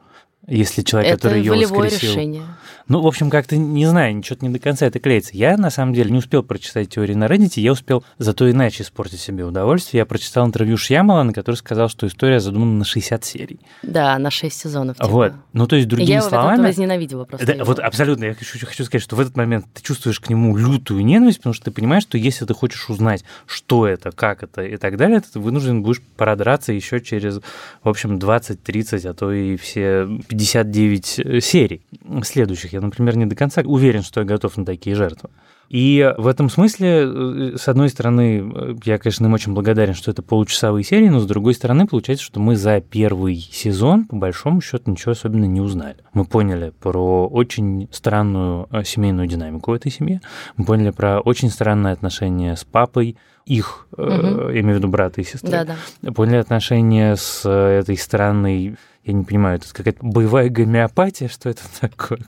Если 0.48 0.82
человек, 0.82 1.14
это 1.14 1.24
который 1.24 1.40
ее 1.40 1.52
воскресил... 1.52 2.10
решение. 2.10 2.44
Ну, 2.88 3.02
в 3.02 3.08
общем, 3.08 3.30
как-то, 3.30 3.58
не 3.58 3.86
знаю, 3.86 4.16
ничего 4.16 4.38
не 4.40 4.48
до 4.48 4.60
конца 4.60 4.86
это 4.86 5.00
клеится. 5.00 5.32
Я, 5.36 5.58
на 5.58 5.70
самом 5.70 5.94
деле, 5.94 6.10
не 6.10 6.20
успел 6.20 6.42
прочитать 6.42 6.90
теорию 6.90 7.18
на 7.18 7.26
Reddit, 7.26 7.60
я 7.60 7.74
успел 7.74 8.06
зато 8.18 8.50
иначе 8.50 8.84
испортить 8.84 9.20
себе 9.20 9.44
удовольствие. 9.44 10.00
Я 10.00 10.06
прочитал 10.06 10.48
интервью 10.48 10.78
Шьямалана, 10.78 11.34
который 11.34 11.56
сказал, 11.56 11.90
что 11.90 12.08
история 12.08 12.40
задумана 12.40 12.78
на 12.80 12.86
60 12.86 13.26
серий. 13.26 13.60
Да, 13.84 14.18
на 14.18 14.32
6 14.32 14.58
сезонов. 14.58 14.96
Типа. 14.96 15.10
Вот. 15.10 15.34
Ну, 15.52 15.68
то 15.68 15.76
есть, 15.76 15.90
другими 15.90 16.12
я 16.12 16.22
словами... 16.22 16.62
Я 16.62 16.68
возненавидела 16.68 17.26
просто 17.26 17.58
да, 17.58 17.66
Вот 17.66 17.80
абсолютно. 17.80 18.26
Я 18.26 18.34
хочу, 18.34 18.66
хочу 18.66 18.86
сказать, 18.86 19.04
что 19.04 19.18
в 19.18 19.20
этот 19.20 19.36
момент 19.36 19.66
ты 19.74 19.82
чувствуешь 19.82 20.22
к 20.22 20.30
нему 20.30 20.56
лютую 20.56 21.04
ненависть, 21.04 21.40
потому 21.40 21.54
что 21.56 21.66
ты 21.66 21.72
понимаешь, 21.72 22.04
что 22.04 22.18
если 22.18 22.46
ты 22.46 22.54
хочешь 22.54 22.90
узнать, 22.90 23.26
что 23.48 23.86
это, 23.86 24.12
как 24.12 24.44
это 24.44 24.64
и 24.64 24.78
так 24.78 24.96
далее, 24.96 25.20
то 25.20 25.34
ты 25.34 25.40
вынужден 25.42 25.84
будешь 25.84 26.02
продраться 26.16 26.72
еще 26.72 27.02
через, 27.02 27.42
в 27.84 27.90
общем, 27.90 28.18
20, 28.18 28.64
30, 28.64 29.06
а 29.06 29.14
то 29.14 29.34
и 29.34 29.58
все 29.58 30.08
59 30.38 31.20
Э, 31.20 31.42
серий 31.42 31.82
следующих. 32.24 32.74
Я, 32.74 32.82
например, 32.82 33.18
не 33.18 33.26
до 33.26 33.36
конца 33.36 33.62
уверен, 33.66 34.04
что 34.04 34.22
я 34.22 34.26
готов 34.26 34.58
на 34.58 34.66
такие 34.66 34.96
жертвы. 34.96 35.30
И 35.70 36.14
в 36.18 36.28
этом 36.28 36.50
смысле, 36.50 37.04
э, 37.04 37.58
с 37.58 37.68
одной 37.68 37.90
стороны, 37.90 38.40
э, 38.40 38.76
я, 38.86 38.98
конечно, 38.98 39.26
им 39.26 39.34
очень 39.34 39.54
благодарен, 39.54 39.94
что 39.94 40.12
это 40.12 40.22
получасовые 40.22 40.84
серии, 40.84 41.10
но 41.10 41.20
с 41.20 41.26
другой 41.26 41.54
стороны, 41.54 41.88
получается, 41.88 42.26
что 42.26 42.40
мы 42.40 42.56
за 42.56 42.80
первый 42.80 43.36
сезон, 43.36 44.06
по 44.06 44.16
большому 44.16 44.62
счету, 44.62 44.92
ничего 44.92 45.12
особенно 45.12 45.46
не 45.46 45.60
узнали. 45.60 45.98
Мы 46.14 46.26
поняли 46.26 46.72
про 46.80 47.28
очень 47.28 47.90
странную 47.92 48.68
семейную 48.86 49.28
динамику 49.28 49.72
в 49.72 49.74
этой 49.74 49.92
семье, 49.92 50.22
мы 50.56 50.66
поняли 50.66 50.92
про 50.92 51.20
очень 51.20 51.50
странное 51.50 51.92
отношение 51.92 52.56
с 52.56 52.64
папой, 52.64 53.18
их, 53.46 53.88
угу. 53.94 54.02
я 54.04 54.60
имею 54.60 54.76
в 54.76 54.80
виду 54.80 54.90
брата 54.90 55.22
и 55.22 55.24
сестры, 55.24 55.52
да, 55.52 55.78
да. 56.02 56.12
поняли 56.12 56.36
отношения 56.36 57.16
с 57.16 57.48
этой 57.48 57.98
странной 57.98 58.76
я 59.08 59.14
не 59.14 59.24
понимаю, 59.24 59.56
это 59.58 59.74
какая-то 59.74 60.00
боевая 60.02 60.50
гомеопатия, 60.50 61.30
что 61.30 61.50
это 61.50 61.62
такое? 61.80 62.20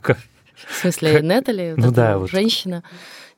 В 0.66 0.74
смысле, 0.74 1.20
Нетали? 1.22 1.74
Ну 1.76 1.90
да, 1.90 2.18
вот. 2.18 2.30
Женщина? 2.30 2.82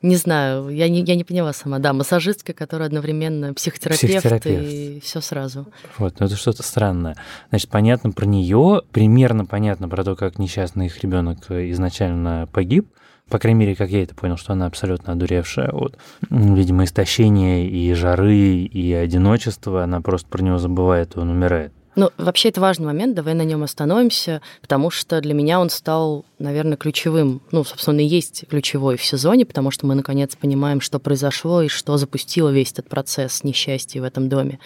Не 0.02 0.16
знаю, 0.16 0.68
я 0.68 0.88
не, 0.88 1.02
я 1.02 1.14
не 1.14 1.22
поняла 1.22 1.52
сама. 1.52 1.78
Да, 1.78 1.92
массажистка, 1.92 2.52
которая 2.52 2.88
одновременно 2.88 3.54
психотерапевт, 3.54 4.02
психотерапевт. 4.02 4.64
и 4.68 5.00
все 5.02 5.20
сразу. 5.20 5.66
Вот, 5.98 6.18
но 6.18 6.26
это 6.26 6.36
что-то 6.36 6.64
странное. 6.64 7.16
Значит, 7.50 7.70
понятно 7.70 8.10
про 8.10 8.26
нее, 8.26 8.82
примерно 8.90 9.44
понятно 9.46 9.88
про 9.88 10.02
то, 10.02 10.16
как 10.16 10.38
несчастный 10.38 10.86
их 10.86 11.00
ребенок 11.02 11.50
изначально 11.50 12.48
погиб. 12.52 12.88
По 13.28 13.38
крайней 13.38 13.60
мере, 13.60 13.76
как 13.76 13.90
я 13.90 14.02
это 14.02 14.14
понял, 14.14 14.36
что 14.36 14.52
она 14.52 14.66
абсолютно 14.66 15.12
одуревшая 15.12 15.70
от, 15.70 15.96
видимо, 16.28 16.84
истощения 16.84 17.66
и 17.66 17.94
жары, 17.94 18.64
и 18.64 18.92
одиночества. 18.92 19.84
Она 19.84 20.00
просто 20.00 20.28
про 20.28 20.42
него 20.42 20.58
забывает, 20.58 21.16
и 21.16 21.20
он 21.20 21.30
умирает. 21.30 21.72
Ну, 21.94 22.10
вообще 22.16 22.48
это 22.48 22.60
важный 22.60 22.86
момент, 22.86 23.14
давай 23.14 23.34
на 23.34 23.42
нем 23.42 23.62
остановимся, 23.62 24.40
потому 24.62 24.90
что 24.90 25.20
для 25.20 25.34
меня 25.34 25.60
он 25.60 25.68
стал, 25.68 26.24
наверное, 26.38 26.78
ключевым. 26.78 27.42
Ну, 27.50 27.64
собственно, 27.64 28.00
и 28.00 28.06
есть 28.06 28.44
ключевой 28.48 28.96
в 28.96 29.04
сезоне, 29.04 29.44
потому 29.44 29.70
что 29.70 29.86
мы 29.86 29.94
наконец 29.94 30.34
понимаем, 30.34 30.80
что 30.80 30.98
произошло 30.98 31.60
и 31.60 31.68
что 31.68 31.98
запустило 31.98 32.48
весь 32.48 32.72
этот 32.72 32.88
процесс 32.88 33.44
несчастья 33.44 34.00
в 34.00 34.04
этом 34.04 34.30
доме. 34.30 34.58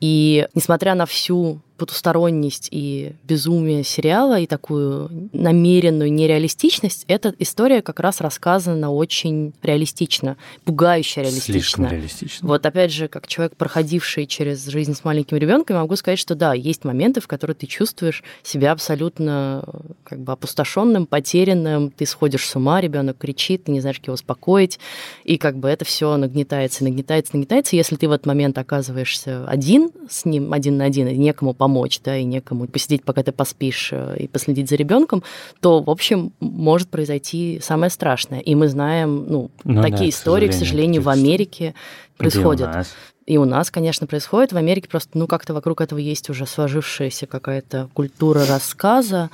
И 0.00 0.46
несмотря 0.54 0.94
на 0.94 1.06
всю 1.06 1.62
потусторонность 1.78 2.68
и 2.70 3.12
безумие 3.24 3.84
сериала, 3.84 4.38
и 4.38 4.46
такую 4.46 5.28
намеренную 5.32 6.12
нереалистичность, 6.12 7.04
эта 7.08 7.34
история 7.38 7.80
как 7.82 8.00
раз 8.00 8.20
рассказана 8.20 8.92
очень 8.92 9.54
реалистично, 9.62 10.36
пугающе 10.64 11.22
реалистично. 11.22 11.52
Слишком 11.52 11.86
реалистично. 11.86 12.48
Вот 12.48 12.66
опять 12.66 12.92
же, 12.92 13.08
как 13.08 13.26
человек, 13.26 13.56
проходивший 13.56 14.26
через 14.26 14.66
жизнь 14.66 14.94
с 14.94 15.04
маленьким 15.04 15.36
ребенком, 15.36 15.76
могу 15.76 15.96
сказать, 15.96 16.18
что 16.18 16.34
да, 16.34 16.52
есть 16.52 16.84
моменты, 16.84 17.20
в 17.20 17.28
которые 17.28 17.54
ты 17.54 17.66
чувствуешь 17.66 18.22
себя 18.42 18.72
абсолютно 18.72 19.64
как 20.04 20.20
бы 20.20 20.32
опустошенным, 20.32 21.06
потерянным, 21.06 21.90
ты 21.90 22.04
сходишь 22.06 22.46
с 22.46 22.56
ума, 22.56 22.80
ребенок 22.80 23.18
кричит, 23.18 23.64
ты 23.64 23.72
не 23.72 23.80
знаешь, 23.80 23.98
как 23.98 24.08
его 24.08 24.14
успокоить, 24.14 24.78
и 25.24 25.38
как 25.38 25.56
бы 25.56 25.68
это 25.68 25.84
все 25.84 26.16
нагнетается, 26.16 26.84
нагнетается, 26.84 27.32
нагнетается. 27.34 27.76
Если 27.76 27.96
ты 27.96 28.08
в 28.08 28.12
этот 28.12 28.26
момент 28.26 28.58
оказываешься 28.58 29.46
один 29.46 29.90
с 30.08 30.24
ним, 30.24 30.52
один 30.52 30.76
на 30.76 30.84
один, 30.84 31.06
и 31.08 31.16
некому 31.16 31.54
помочь, 31.54 31.67
да, 32.04 32.16
и 32.16 32.24
некому 32.24 32.66
посидеть, 32.66 33.04
пока 33.04 33.22
ты 33.22 33.32
поспишь, 33.32 33.90
э, 33.92 34.16
и 34.18 34.28
последить 34.28 34.68
за 34.68 34.76
ребенком, 34.76 35.22
то, 35.60 35.82
в 35.82 35.90
общем, 35.90 36.32
может 36.40 36.88
произойти 36.88 37.60
самое 37.62 37.90
страшное. 37.90 38.40
И 38.40 38.54
мы 38.54 38.68
знаем, 38.68 39.26
ну, 39.28 39.50
ну 39.64 39.82
такие 39.82 39.98
да, 39.98 40.08
истории, 40.08 40.48
к 40.48 40.52
сожалению, 40.52 40.58
к 40.58 40.68
сожалению 40.68 41.02
в 41.02 41.08
Америке 41.08 41.74
происходят. 42.16 42.86
И 43.26 43.36
у 43.36 43.44
нас, 43.44 43.70
конечно, 43.70 44.06
происходит. 44.06 44.52
В 44.52 44.56
Америке 44.56 44.88
просто, 44.88 45.18
ну, 45.18 45.26
как-то 45.26 45.52
вокруг 45.52 45.82
этого 45.82 45.98
есть 45.98 46.30
уже 46.30 46.46
сложившаяся 46.46 47.26
какая-то 47.26 47.90
культура 47.92 48.46
рассказа, 48.46 49.28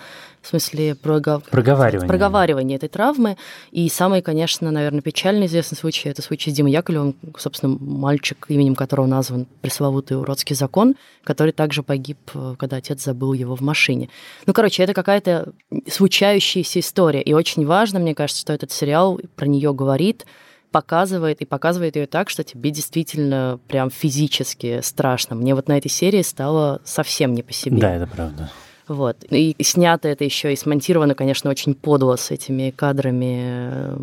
в 0.45 0.49
смысле 0.49 0.95
прогов... 0.95 1.43
проговаривания. 1.45 2.07
проговаривания 2.07 2.77
этой 2.77 2.91
травмы. 2.91 3.37
И 3.73 3.89
самый, 3.89 4.21
конечно, 4.21 4.71
наверное, 4.71 5.01
печально 5.01 5.47
известный 5.47 5.77
случай– 5.77 6.09
это 6.11 6.21
случай 6.21 6.51
с 6.51 6.55
Димой 6.55 6.71
Яковлевым, 6.73 7.17
собственно, 7.39 7.77
мальчик, 7.81 8.45
именем 8.49 8.75
которого 8.75 9.07
назван 9.07 9.47
пресловутый 9.63 10.19
уродский 10.19 10.55
закон, 10.55 10.97
который 11.25 11.53
также 11.53 11.83
погиб, 11.83 12.19
э, 12.35 12.57
когда 12.59 12.77
отец 12.77 13.03
забыл 13.03 13.33
его 13.33 13.57
в 13.57 13.63
машине. 13.63 14.11
Ну, 14.45 14.53
короче, 14.53 14.83
это 14.83 14.93
какая-то 14.93 15.55
случающаяся 15.91 16.81
история. 16.81 17.23
И 17.23 17.33
очень 17.33 17.65
важно, 17.65 17.99
мне 17.99 18.15
кажется, 18.15 18.43
что 18.43 18.53
этот 18.53 18.71
сериал 18.71 19.19
про 19.37 19.47
нее 19.47 19.73
говорит, 19.73 20.27
показывает 20.71 21.41
и 21.41 21.47
показывает 21.47 21.97
ее 21.97 22.07
так, 22.07 22.29
что 22.29 22.45
тебе 22.45 22.71
действительно 22.71 23.61
прям 23.69 23.91
физически 23.91 24.81
страшно. 24.83 25.37
Мне 25.37 25.55
вот 25.55 25.69
на 25.69 25.79
этой 25.79 25.89
серии 25.89 26.21
стало 26.23 26.83
совсем 26.85 27.33
не 27.33 27.43
по 27.43 27.53
себе. 27.53 27.81
Да, 27.81 27.95
это 27.95 28.07
правда. 28.09 28.51
Вот. 28.87 29.25
И 29.31 29.57
снято 29.63 30.09
это 30.09 30.25
еще 30.25 30.53
и 30.53 30.57
смонтировано, 30.57 31.15
конечно, 31.15 31.51
очень 31.51 31.75
подло 31.75 32.17
с 32.17 32.31
этими 32.31 32.71
кадрами 32.71 33.97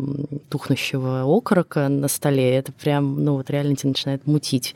тухнущего 0.48 1.22
окорока 1.22 1.88
на 1.88 2.08
столе. 2.08 2.56
Это 2.56 2.72
прям, 2.72 3.24
ну 3.24 3.36
вот 3.36 3.50
реально 3.50 3.76
тебя 3.76 3.90
начинает 3.90 4.26
мутить. 4.26 4.74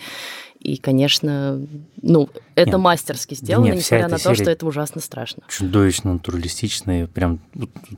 И, 0.60 0.78
конечно, 0.78 1.60
ну, 2.02 2.28
это 2.56 2.70
нет, 2.70 2.80
мастерски 2.80 3.34
сделано, 3.34 3.66
нет, 3.66 3.76
несмотря 3.76 4.08
на 4.08 4.18
то, 4.18 4.34
что 4.34 4.50
это 4.50 4.66
ужасно 4.66 5.00
страшно. 5.00 5.42
Чудовищно 5.48 6.14
натуралистичная. 6.14 7.06
Прям 7.06 7.40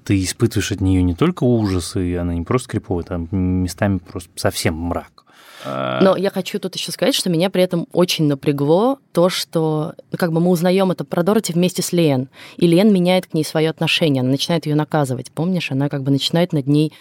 ты 0.05 0.23
испытываешь 0.23 0.73
от 0.73 0.81
нее 0.81 1.03
не 1.03 1.15
только 1.15 1.45
ужасы, 1.45 2.17
она 2.17 2.35
не 2.35 2.43
просто 2.43 2.69
криповая, 2.69 3.05
там 3.05 3.29
местами 3.31 3.99
просто 3.99 4.31
совсем 4.37 4.75
мрак. 4.75 5.25
А. 5.65 6.01
Но 6.03 6.17
я 6.17 6.31
хочу 6.31 6.59
тут 6.59 6.75
еще 6.77 6.93
сказать, 6.93 7.15
что 7.15 7.31
меня 7.31 7.51
при 7.51 7.63
этом 7.63 7.87
очень 7.93 8.27
напрягло 8.27 8.99
то, 9.13 9.29
что 9.29 9.95
ну, 10.13 10.19
как 10.19 10.33
бы 10.33 10.41
мы 10.41 10.51
узнаем 10.51 10.91
это 10.91 11.05
про 11.05 11.23
Дороти 11.23 11.53
вместе 11.53 11.83
с 11.83 11.93
Лен, 11.93 12.29
и 12.57 12.67
Лен 12.67 12.93
меняет 12.93 13.27
к 13.27 13.35
ней 13.35 13.45
свое 13.45 13.71
отношение, 13.71 14.21
она 14.21 14.31
начинает 14.31 14.67
ее 14.67 14.75
наказывать, 14.75 15.31
помнишь, 15.33 15.71
она 15.71 15.89
как 15.89 16.03
бы 16.03 16.11
начинает 16.11 16.53
над 16.53 16.67
ней 16.67 16.93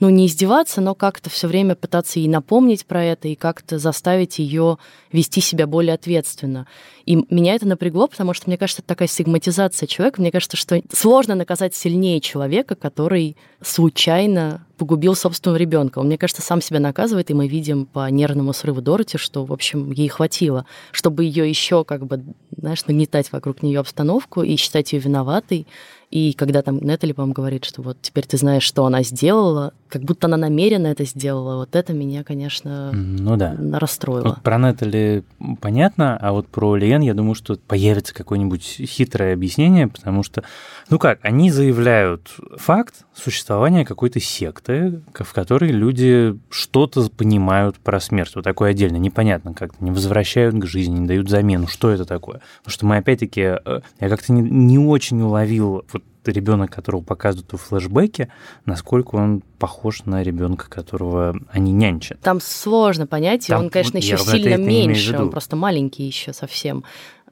ну, 0.00 0.08
не 0.08 0.26
издеваться, 0.26 0.80
но 0.80 0.94
как-то 0.94 1.30
все 1.30 1.46
время 1.46 1.74
пытаться 1.74 2.18
ей 2.18 2.28
напомнить 2.28 2.86
про 2.86 3.04
это 3.04 3.28
и 3.28 3.34
как-то 3.34 3.78
заставить 3.78 4.38
ее 4.38 4.78
вести 5.12 5.40
себя 5.40 5.66
более 5.66 5.94
ответственно. 5.94 6.66
И 7.06 7.16
меня 7.30 7.54
это 7.54 7.66
напрягло, 7.66 8.08
потому 8.08 8.34
что, 8.34 8.48
мне 8.48 8.58
кажется, 8.58 8.82
это 8.82 8.88
такая 8.88 9.08
стигматизация 9.08 9.86
человека. 9.86 10.20
Мне 10.20 10.32
кажется, 10.32 10.56
что 10.56 10.82
сложно 10.92 11.34
наказать 11.34 11.74
сильнее 11.74 12.20
человека, 12.20 12.74
который 12.74 13.36
случайно 13.62 14.66
погубил 14.76 15.14
собственного 15.14 15.58
ребенка. 15.58 15.98
Он, 15.98 16.06
мне 16.06 16.18
кажется, 16.18 16.42
сам 16.42 16.60
себя 16.60 16.80
наказывает, 16.80 17.30
и 17.30 17.34
мы 17.34 17.48
видим 17.48 17.86
по 17.86 18.10
нервному 18.10 18.52
срыву 18.52 18.80
Дороти, 18.80 19.18
что, 19.18 19.44
в 19.44 19.52
общем, 19.52 19.90
ей 19.90 20.08
хватило, 20.08 20.66
чтобы 20.92 21.24
ее 21.24 21.48
еще 21.48 21.84
как 21.84 22.06
бы, 22.06 22.22
знаешь, 22.56 22.84
нагнетать 22.86 23.32
вокруг 23.32 23.62
нее 23.62 23.80
обстановку 23.80 24.42
и 24.42 24.56
считать 24.56 24.92
ее 24.92 25.00
виноватой. 25.00 25.66
И 26.14 26.32
когда 26.32 26.62
там 26.62 26.78
Нетали, 26.78 27.10
по-моему, 27.10 27.34
говорит, 27.34 27.64
что 27.64 27.82
вот 27.82 27.98
теперь 28.00 28.24
ты 28.24 28.36
знаешь, 28.36 28.62
что 28.62 28.86
она 28.86 29.02
сделала, 29.02 29.72
как 29.88 30.02
будто 30.02 30.28
она 30.28 30.36
намеренно 30.36 30.86
это 30.86 31.04
сделала, 31.04 31.56
вот 31.56 31.74
это 31.74 31.92
меня, 31.92 32.22
конечно, 32.22 32.92
ну, 32.92 33.36
да. 33.36 33.56
расстроило. 33.72 34.28
Вот 34.28 34.42
про 34.42 34.58
Нетали 34.58 35.24
понятно, 35.60 36.16
а 36.16 36.30
вот 36.30 36.46
про 36.46 36.76
Лиен, 36.76 37.00
я 37.00 37.14
думаю, 37.14 37.34
что 37.34 37.56
появится 37.56 38.14
какое-нибудь 38.14 38.62
хитрое 38.62 39.34
объяснение, 39.34 39.88
потому 39.88 40.22
что, 40.22 40.44
ну 40.88 41.00
как, 41.00 41.18
они 41.22 41.50
заявляют 41.50 42.36
факт 42.58 43.06
существования 43.12 43.84
какой-то 43.84 44.20
секты, 44.20 44.73
в 45.14 45.32
которой 45.32 45.70
люди 45.70 46.38
что-то 46.50 47.08
понимают 47.10 47.76
про 47.78 48.00
смерть. 48.00 48.32
Вот 48.34 48.44
такое 48.44 48.70
отдельно, 48.70 48.96
непонятно 48.96 49.54
как-то, 49.54 49.82
не 49.84 49.90
возвращают 49.90 50.54
к 50.56 50.66
жизни, 50.66 50.98
не 50.98 51.06
дают 51.06 51.28
замену. 51.28 51.66
Что 51.66 51.90
это 51.90 52.04
такое? 52.04 52.40
Потому 52.58 52.72
что 52.72 52.86
мы 52.86 52.96
опять-таки, 52.96 53.40
э, 53.64 53.80
я 54.00 54.08
как-то 54.08 54.32
не, 54.32 54.42
не 54.42 54.78
очень 54.78 55.20
уловил 55.22 55.84
вот 55.92 56.02
ребенок, 56.26 56.70
которого 56.70 57.02
показывают 57.02 57.52
в 57.52 57.56
флешбеке, 57.56 58.28
насколько 58.64 59.16
он 59.16 59.42
похож 59.58 60.04
на 60.04 60.22
ребенка, 60.22 60.68
которого 60.68 61.36
они 61.50 61.72
нянчат. 61.72 62.20
Там 62.20 62.40
сложно 62.40 63.06
понять, 63.06 63.46
Там, 63.46 63.64
он, 63.64 63.70
конечно, 63.70 63.98
еще 63.98 64.18
сильно 64.18 64.56
меньше, 64.56 65.16
он 65.18 65.30
просто 65.30 65.56
маленький 65.56 66.04
еще 66.04 66.32
совсем. 66.32 66.84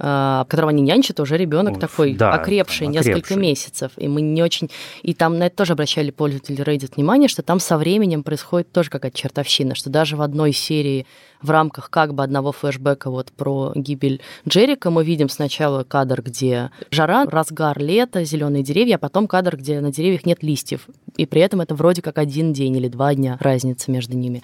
Которого 0.02 0.70
они 0.70 0.82
нянчат, 0.82 1.20
уже 1.20 1.36
ребенок 1.36 1.78
такой 1.78 2.14
да, 2.14 2.32
окрепший, 2.32 2.88
там, 2.88 2.94
несколько 2.94 3.36
месяцев. 3.36 3.92
И 3.96 4.08
мы 4.08 4.20
не 4.20 4.42
очень... 4.42 4.68
И 5.02 5.14
там 5.14 5.38
на 5.38 5.46
это 5.46 5.54
тоже 5.54 5.74
обращали 5.74 6.10
пользователи 6.10 6.64
Reddit 6.64 6.96
внимание, 6.96 7.28
что 7.28 7.42
там 7.42 7.60
со 7.60 7.78
временем 7.78 8.24
происходит 8.24 8.72
тоже 8.72 8.90
какая-то 8.90 9.16
чертовщина, 9.16 9.76
что 9.76 9.90
даже 9.90 10.16
в 10.16 10.22
одной 10.22 10.52
серии 10.52 11.06
в 11.40 11.50
рамках 11.50 11.88
как 11.88 12.14
бы 12.14 12.24
одного 12.24 12.50
флешбека 12.50 13.10
вот 13.10 13.30
про 13.30 13.72
гибель 13.76 14.20
Джерика 14.48 14.90
мы 14.90 15.04
видим 15.04 15.28
сначала 15.28 15.84
кадр, 15.84 16.20
где 16.22 16.70
жара, 16.90 17.24
разгар 17.24 17.78
лета, 17.78 18.24
зеленые 18.24 18.64
деревья, 18.64 18.96
а 18.96 18.98
потом 18.98 19.28
кадр, 19.28 19.56
где 19.56 19.80
на 19.80 19.92
деревьях 19.92 20.26
нет 20.26 20.42
листьев. 20.42 20.88
И 21.16 21.26
при 21.26 21.42
этом 21.42 21.60
это 21.60 21.76
вроде 21.76 22.02
как 22.02 22.18
один 22.18 22.52
день 22.52 22.76
или 22.76 22.88
два 22.88 23.14
дня 23.14 23.36
разница 23.40 23.90
между 23.90 24.16
ними. 24.16 24.42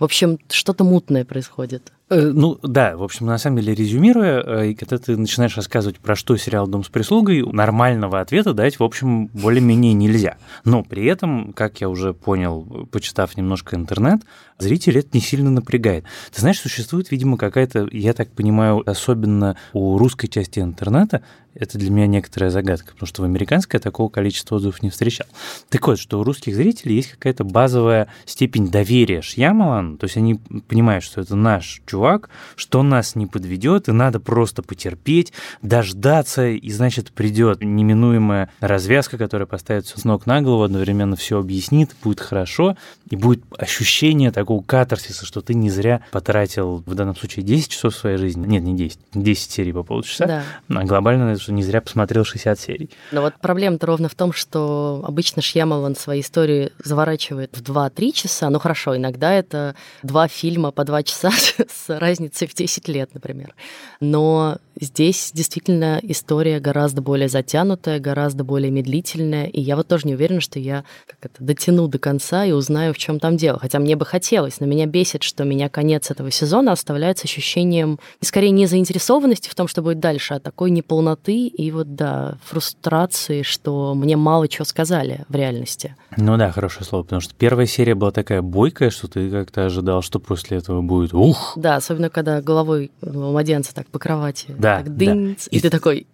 В 0.00 0.04
общем, 0.04 0.38
что-то 0.48 0.82
мутное 0.82 1.26
происходит. 1.26 1.92
Э, 2.08 2.32
ну 2.32 2.58
да, 2.62 2.96
в 2.96 3.02
общем, 3.02 3.26
на 3.26 3.36
самом 3.36 3.58
деле, 3.58 3.74
резюмируя, 3.74 4.40
э, 4.40 4.74
когда 4.74 4.96
ты 4.96 5.14
начинаешь 5.14 5.58
рассказывать 5.58 5.98
про 5.98 6.16
что 6.16 6.38
сериал 6.38 6.66
«Дом 6.66 6.82
с 6.82 6.88
прислугой», 6.88 7.42
нормального 7.42 8.18
ответа 8.18 8.54
дать, 8.54 8.80
в 8.80 8.82
общем, 8.82 9.26
более-менее 9.26 9.92
нельзя. 9.92 10.38
Но 10.64 10.82
при 10.82 11.04
этом, 11.04 11.52
как 11.52 11.82
я 11.82 11.90
уже 11.90 12.14
понял, 12.14 12.88
почитав 12.90 13.36
немножко 13.36 13.76
интернет, 13.76 14.22
зритель 14.58 14.98
это 14.98 15.10
не 15.12 15.20
сильно 15.20 15.50
напрягает. 15.50 16.04
Ты 16.34 16.40
знаешь, 16.40 16.58
существует, 16.58 17.10
видимо, 17.10 17.36
какая-то, 17.36 17.86
я 17.92 18.14
так 18.14 18.30
понимаю, 18.32 18.82
особенно 18.90 19.58
у 19.74 19.98
русской 19.98 20.28
части 20.28 20.60
интернета, 20.60 21.20
это 21.54 21.78
для 21.78 21.90
меня 21.90 22.06
некоторая 22.06 22.50
загадка, 22.50 22.92
потому 22.92 23.06
что 23.06 23.22
в 23.22 23.24
американской 23.24 23.78
я 23.78 23.80
такого 23.80 24.08
количества 24.08 24.56
отзывов 24.56 24.82
не 24.82 24.90
встречал. 24.90 25.26
Так 25.68 25.86
вот, 25.86 25.98
что 25.98 26.20
у 26.20 26.24
русских 26.24 26.54
зрителей 26.54 26.96
есть 26.96 27.12
какая-то 27.12 27.44
базовая 27.44 28.08
степень 28.24 28.70
доверия 28.70 29.20
Шьямалану, 29.20 29.96
то 29.96 30.04
есть 30.04 30.16
они 30.16 30.36
понимают, 30.68 31.04
что 31.04 31.20
это 31.20 31.34
наш 31.34 31.82
чувак, 31.86 32.30
что 32.56 32.82
нас 32.82 33.16
не 33.16 33.26
подведет, 33.26 33.88
и 33.88 33.92
надо 33.92 34.20
просто 34.20 34.62
потерпеть, 34.62 35.32
дождаться, 35.62 36.48
и 36.48 36.70
значит 36.70 37.12
придет 37.12 37.62
неминуемая 37.62 38.50
развязка, 38.60 39.18
которая 39.18 39.46
поставит 39.46 39.86
все 39.86 39.98
с 39.98 40.04
ног 40.04 40.26
на 40.26 40.42
голову, 40.42 40.62
одновременно 40.62 41.16
все 41.16 41.38
объяснит, 41.38 41.90
будет 42.02 42.20
хорошо, 42.20 42.76
и 43.08 43.16
будет 43.16 43.42
ощущение 43.58 44.30
такого 44.30 44.62
катарсиса, 44.62 45.26
что 45.26 45.40
ты 45.40 45.54
не 45.54 45.70
зря 45.70 46.02
потратил 46.12 46.82
в 46.86 46.94
данном 46.94 47.16
случае 47.16 47.44
10 47.44 47.68
часов 47.68 47.94
своей 47.94 48.18
жизни, 48.18 48.46
нет, 48.46 48.62
не 48.62 48.76
10, 48.76 48.98
10 49.14 49.50
серий 49.50 49.72
по 49.72 49.82
полчаса, 49.82 50.26
да. 50.26 50.42
а 50.68 50.84
глобально 50.84 51.26
что 51.40 51.52
не 51.52 51.62
зря 51.62 51.80
посмотрел 51.80 52.24
60 52.24 52.58
серий. 52.58 52.90
Но 53.12 53.22
вот 53.22 53.34
проблема-то 53.40 53.86
ровно 53.86 54.08
в 54.08 54.14
том, 54.14 54.32
что 54.32 55.02
обычно 55.04 55.42
Шьямалан 55.42 55.96
свои 55.96 56.20
истории 56.20 56.72
заворачивает 56.82 57.56
в 57.56 57.62
2-3 57.62 58.12
часа. 58.12 58.50
Ну 58.50 58.58
хорошо, 58.58 58.96
иногда 58.96 59.32
это 59.32 59.74
два 60.02 60.28
фильма 60.28 60.70
по 60.70 60.84
2 60.84 61.02
часа 61.02 61.30
с 61.68 61.88
разницей 61.88 62.46
в 62.46 62.54
10 62.54 62.88
лет, 62.88 63.14
например. 63.14 63.54
Но 64.00 64.58
здесь 64.80 65.30
действительно 65.32 66.00
история 66.02 66.60
гораздо 66.60 67.02
более 67.02 67.28
затянутая, 67.28 68.00
гораздо 68.00 68.44
более 68.44 68.70
медлительная. 68.70 69.46
И 69.46 69.60
я 69.60 69.76
вот 69.76 69.88
тоже 69.88 70.06
не 70.06 70.14
уверена, 70.14 70.40
что 70.40 70.58
я 70.58 70.84
как 71.06 71.30
это, 71.30 71.44
дотяну 71.44 71.88
до 71.88 71.98
конца 71.98 72.44
и 72.44 72.52
узнаю, 72.52 72.94
в 72.94 72.98
чем 72.98 73.20
там 73.20 73.36
дело. 73.36 73.58
Хотя 73.58 73.78
мне 73.78 73.96
бы 73.96 74.04
хотелось, 74.04 74.60
но 74.60 74.66
меня 74.66 74.86
бесит, 74.86 75.22
что 75.22 75.44
меня 75.44 75.68
конец 75.68 76.10
этого 76.10 76.30
сезона 76.30 76.72
оставляет 76.72 77.18
с 77.18 77.24
ощущением, 77.24 77.98
скорее, 78.20 78.50
не 78.50 78.66
заинтересованности 78.66 79.48
в 79.48 79.54
том, 79.54 79.68
что 79.68 79.82
будет 79.82 80.00
дальше, 80.00 80.34
а 80.34 80.40
такой 80.40 80.70
неполноты 80.70 81.46
и 81.46 81.70
вот, 81.70 81.94
да, 81.94 82.38
фрустрации, 82.44 83.42
что 83.42 83.94
мне 83.94 84.16
мало 84.16 84.48
чего 84.48 84.64
сказали 84.64 85.24
в 85.28 85.34
реальности. 85.34 85.94
Ну 86.16 86.36
да, 86.36 86.50
хорошее 86.50 86.84
слово, 86.84 87.02
потому 87.02 87.20
что 87.20 87.34
первая 87.34 87.66
серия 87.66 87.94
была 87.94 88.10
такая 88.10 88.42
бойкая, 88.42 88.90
что 88.90 89.08
ты 89.08 89.30
как-то 89.30 89.66
ожидал, 89.66 90.02
что 90.02 90.18
после 90.18 90.58
этого 90.58 90.82
будет 90.82 91.14
ух. 91.14 91.52
Да, 91.56 91.76
особенно 91.76 92.10
когда 92.10 92.40
головой 92.40 92.90
младенца 93.02 93.74
так 93.74 93.86
по 93.88 93.98
кровати. 93.98 94.54
Да, 94.58 94.69
Да, 94.78 94.84
так 94.84 94.96
дынь, 94.96 95.34
да. 95.34 95.42
и, 95.50 95.56
и 95.56 95.60
ты 95.60 95.70
такой... 95.70 96.06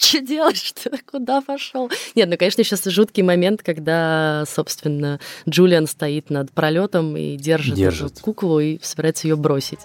Что 0.00 0.20
делаешь? 0.20 0.72
Ты 0.72 0.90
куда 1.10 1.40
пошел? 1.40 1.90
Нет, 2.14 2.28
ну, 2.28 2.36
конечно, 2.36 2.64
сейчас 2.64 2.84
жуткий 2.84 3.22
момент, 3.22 3.62
когда, 3.62 4.44
собственно, 4.48 5.20
Джулиан 5.48 5.86
стоит 5.86 6.30
над 6.30 6.50
пролетом 6.50 7.16
и 7.16 7.36
держит, 7.36 7.74
Держит. 7.76 8.12
эту 8.12 8.22
куклу 8.22 8.60
и 8.60 8.78
собирается 8.82 9.28
ее 9.28 9.36
бросить. 9.36 9.80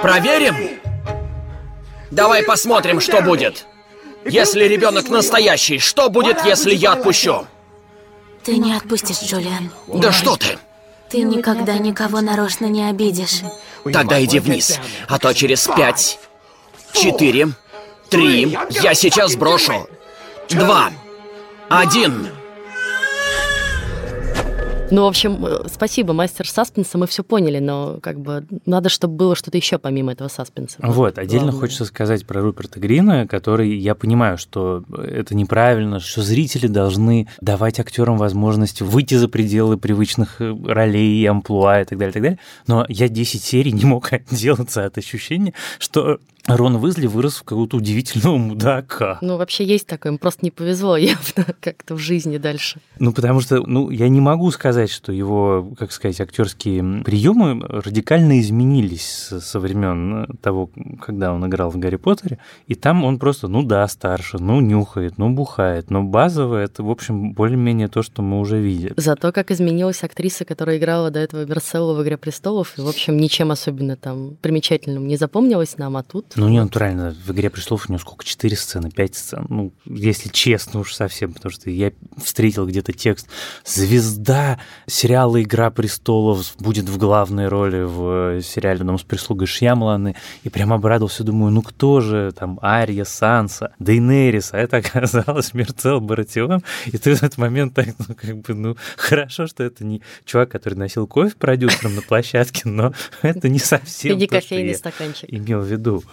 Проверим? 0.00 0.54
Давай 2.10 2.42
посмотрим, 2.42 3.00
что 3.00 3.22
будет. 3.22 3.66
Если 4.24 4.64
ребенок 4.64 5.08
настоящий, 5.08 5.78
что 5.78 6.10
будет, 6.10 6.44
если 6.44 6.74
я 6.74 6.92
отпущу? 6.92 7.46
Ты 8.44 8.58
не 8.58 8.74
отпустишь, 8.74 9.22
Джулиан. 9.22 9.70
Да 9.94 10.12
что 10.12 10.36
ты? 10.36 10.58
Ты 11.08 11.22
никогда 11.22 11.76
никого 11.78 12.20
нарочно 12.20 12.66
не 12.66 12.88
обидишь. 12.88 13.40
Тогда 13.92 14.22
иди 14.22 14.38
вниз, 14.38 14.78
а 15.08 15.18
то 15.18 15.32
через 15.32 15.66
пять, 15.66 16.18
четыре, 16.92 17.48
три, 18.08 18.58
я 18.70 18.94
сейчас 18.94 19.36
брошу. 19.36 19.88
Два, 20.50 20.90
один. 21.68 22.28
Ну, 24.90 25.04
в 25.04 25.06
общем, 25.06 25.44
э, 25.46 25.68
спасибо, 25.72 26.12
мастер 26.12 26.48
саспенса, 26.48 26.98
мы 26.98 27.06
все 27.06 27.22
поняли, 27.22 27.58
но 27.58 27.98
как 28.02 28.20
бы 28.20 28.44
надо, 28.66 28.88
чтобы 28.88 29.14
было 29.14 29.36
что-то 29.36 29.56
еще 29.56 29.78
помимо 29.78 30.12
этого 30.12 30.28
саспенса. 30.28 30.78
Вот, 30.82 31.18
отдельно 31.18 31.46
Главное. 31.46 31.60
хочется 31.60 31.84
сказать 31.84 32.26
про 32.26 32.42
Руперта 32.42 32.80
Грина, 32.80 33.26
который, 33.26 33.76
я 33.76 33.94
понимаю, 33.94 34.38
что 34.38 34.84
это 34.96 35.34
неправильно, 35.34 36.00
что 36.00 36.22
зрители 36.22 36.66
должны 36.66 37.28
давать 37.40 37.78
актерам 37.78 38.18
возможность 38.18 38.82
выйти 38.82 39.14
за 39.14 39.28
пределы 39.28 39.76
привычных 39.76 40.40
э, 40.40 40.56
ролей, 40.66 41.24
амплуа 41.26 41.82
и 41.82 41.84
так 41.84 41.98
далее, 41.98 42.10
и 42.10 42.14
так 42.14 42.22
далее. 42.22 42.38
Но 42.66 42.84
я 42.88 43.08
10 43.08 43.42
серий 43.42 43.72
не 43.72 43.84
мог 43.84 44.12
отделаться 44.12 44.84
от 44.84 44.98
ощущения, 44.98 45.54
что 45.78 46.18
Рон 46.46 46.76
Уизли 46.76 47.06
вырос 47.06 47.36
в 47.36 47.42
какого-то 47.44 47.76
удивительного 47.76 48.36
мудака. 48.38 49.18
Ну, 49.20 49.36
вообще 49.36 49.64
есть 49.64 49.86
такое, 49.86 50.12
им 50.12 50.18
просто 50.18 50.44
не 50.44 50.50
повезло 50.50 50.96
явно 50.96 51.46
как-то 51.60 51.94
в 51.94 51.98
жизни 51.98 52.38
дальше. 52.38 52.80
Ну, 52.98 53.12
потому 53.12 53.40
что, 53.40 53.62
ну, 53.66 53.90
я 53.90 54.08
не 54.08 54.20
могу 54.20 54.50
сказать, 54.50 54.90
что 54.90 55.12
его, 55.12 55.72
как 55.78 55.92
сказать, 55.92 56.20
актерские 56.20 57.02
приемы 57.04 57.60
радикально 57.60 58.40
изменились 58.40 59.30
со, 59.40 59.60
времен 59.60 60.38
того, 60.40 60.70
когда 61.00 61.32
он 61.32 61.46
играл 61.46 61.70
в 61.70 61.78
Гарри 61.78 61.96
Поттере. 61.96 62.38
И 62.66 62.74
там 62.74 63.04
он 63.04 63.18
просто, 63.18 63.48
ну 63.48 63.62
да, 63.62 63.86
старше, 63.88 64.38
ну 64.38 64.60
нюхает, 64.60 65.18
ну 65.18 65.30
бухает. 65.30 65.90
Но 65.90 66.02
базовое 66.02 66.64
это, 66.64 66.82
в 66.82 66.90
общем, 66.90 67.32
более-менее 67.32 67.88
то, 67.88 68.02
что 68.02 68.22
мы 68.22 68.40
уже 68.40 68.58
видели. 68.58 68.94
Зато 68.96 69.32
как 69.32 69.50
изменилась 69.50 70.02
актриса, 70.02 70.44
которая 70.44 70.78
играла 70.78 71.10
до 71.10 71.20
этого 71.20 71.44
Берселлу 71.44 71.94
в 71.94 72.02
«Игре 72.02 72.16
престолов», 72.16 72.78
и, 72.78 72.80
в 72.80 72.88
общем, 72.88 73.16
ничем 73.18 73.50
особенно 73.50 73.96
там 73.96 74.36
примечательным 74.40 75.06
не 75.06 75.16
запомнилась 75.16 75.76
нам, 75.76 75.96
а 75.96 76.02
тут... 76.02 76.29
Ну, 76.36 76.48
не 76.48 76.60
натурально. 76.60 77.14
В 77.24 77.32
«Игре 77.32 77.50
престолов» 77.50 77.86
у 77.88 77.92
него 77.92 77.98
сколько? 77.98 78.24
Четыре 78.24 78.56
сцены, 78.56 78.90
пять 78.90 79.16
сцен. 79.16 79.46
Ну, 79.48 79.72
если 79.84 80.28
честно 80.28 80.80
уж 80.80 80.94
совсем, 80.94 81.32
потому 81.32 81.52
что 81.52 81.70
я 81.70 81.92
встретил 82.22 82.66
где-то 82.66 82.92
текст 82.92 83.28
«Звезда 83.64 84.60
сериала 84.86 85.42
«Игра 85.42 85.70
престолов» 85.70 86.54
будет 86.58 86.88
в 86.88 86.98
главной 86.98 87.48
роли 87.48 87.82
в 87.82 88.42
сериале 88.42 88.84
«Дом 88.84 88.98
с 88.98 89.02
прислугой» 89.02 89.48
Шьямланы, 89.48 90.14
и 90.44 90.48
прям 90.50 90.72
обрадовался, 90.72 91.24
думаю, 91.24 91.52
ну 91.52 91.62
кто 91.62 92.00
же 92.00 92.32
там 92.36 92.60
Ария, 92.62 93.04
Санса, 93.04 93.72
Дейнерис, 93.78 94.50
а 94.52 94.58
это 94.58 94.76
оказалось 94.78 95.52
Мерцел 95.52 96.00
Баратион, 96.00 96.62
и 96.86 96.96
ты 96.96 97.14
в 97.16 97.22
этот 97.22 97.38
момент 97.38 97.74
так, 97.74 97.88
ну, 97.98 98.14
как 98.14 98.38
бы, 98.38 98.54
ну, 98.54 98.76
хорошо, 98.96 99.46
что 99.46 99.64
это 99.64 99.84
не 99.84 100.00
чувак, 100.24 100.50
который 100.50 100.74
носил 100.74 101.06
кофе 101.06 101.34
продюсером 101.36 101.96
на 101.96 102.02
площадке, 102.02 102.68
но 102.68 102.92
это 103.22 103.48
не 103.48 103.58
совсем 103.58 104.16
И 104.16 104.20
не 104.20 104.26
кофейный 104.28 104.74
стаканчик. 104.74 105.28
имел 105.28 105.60
в 105.60 105.66
виду. 105.66 106.04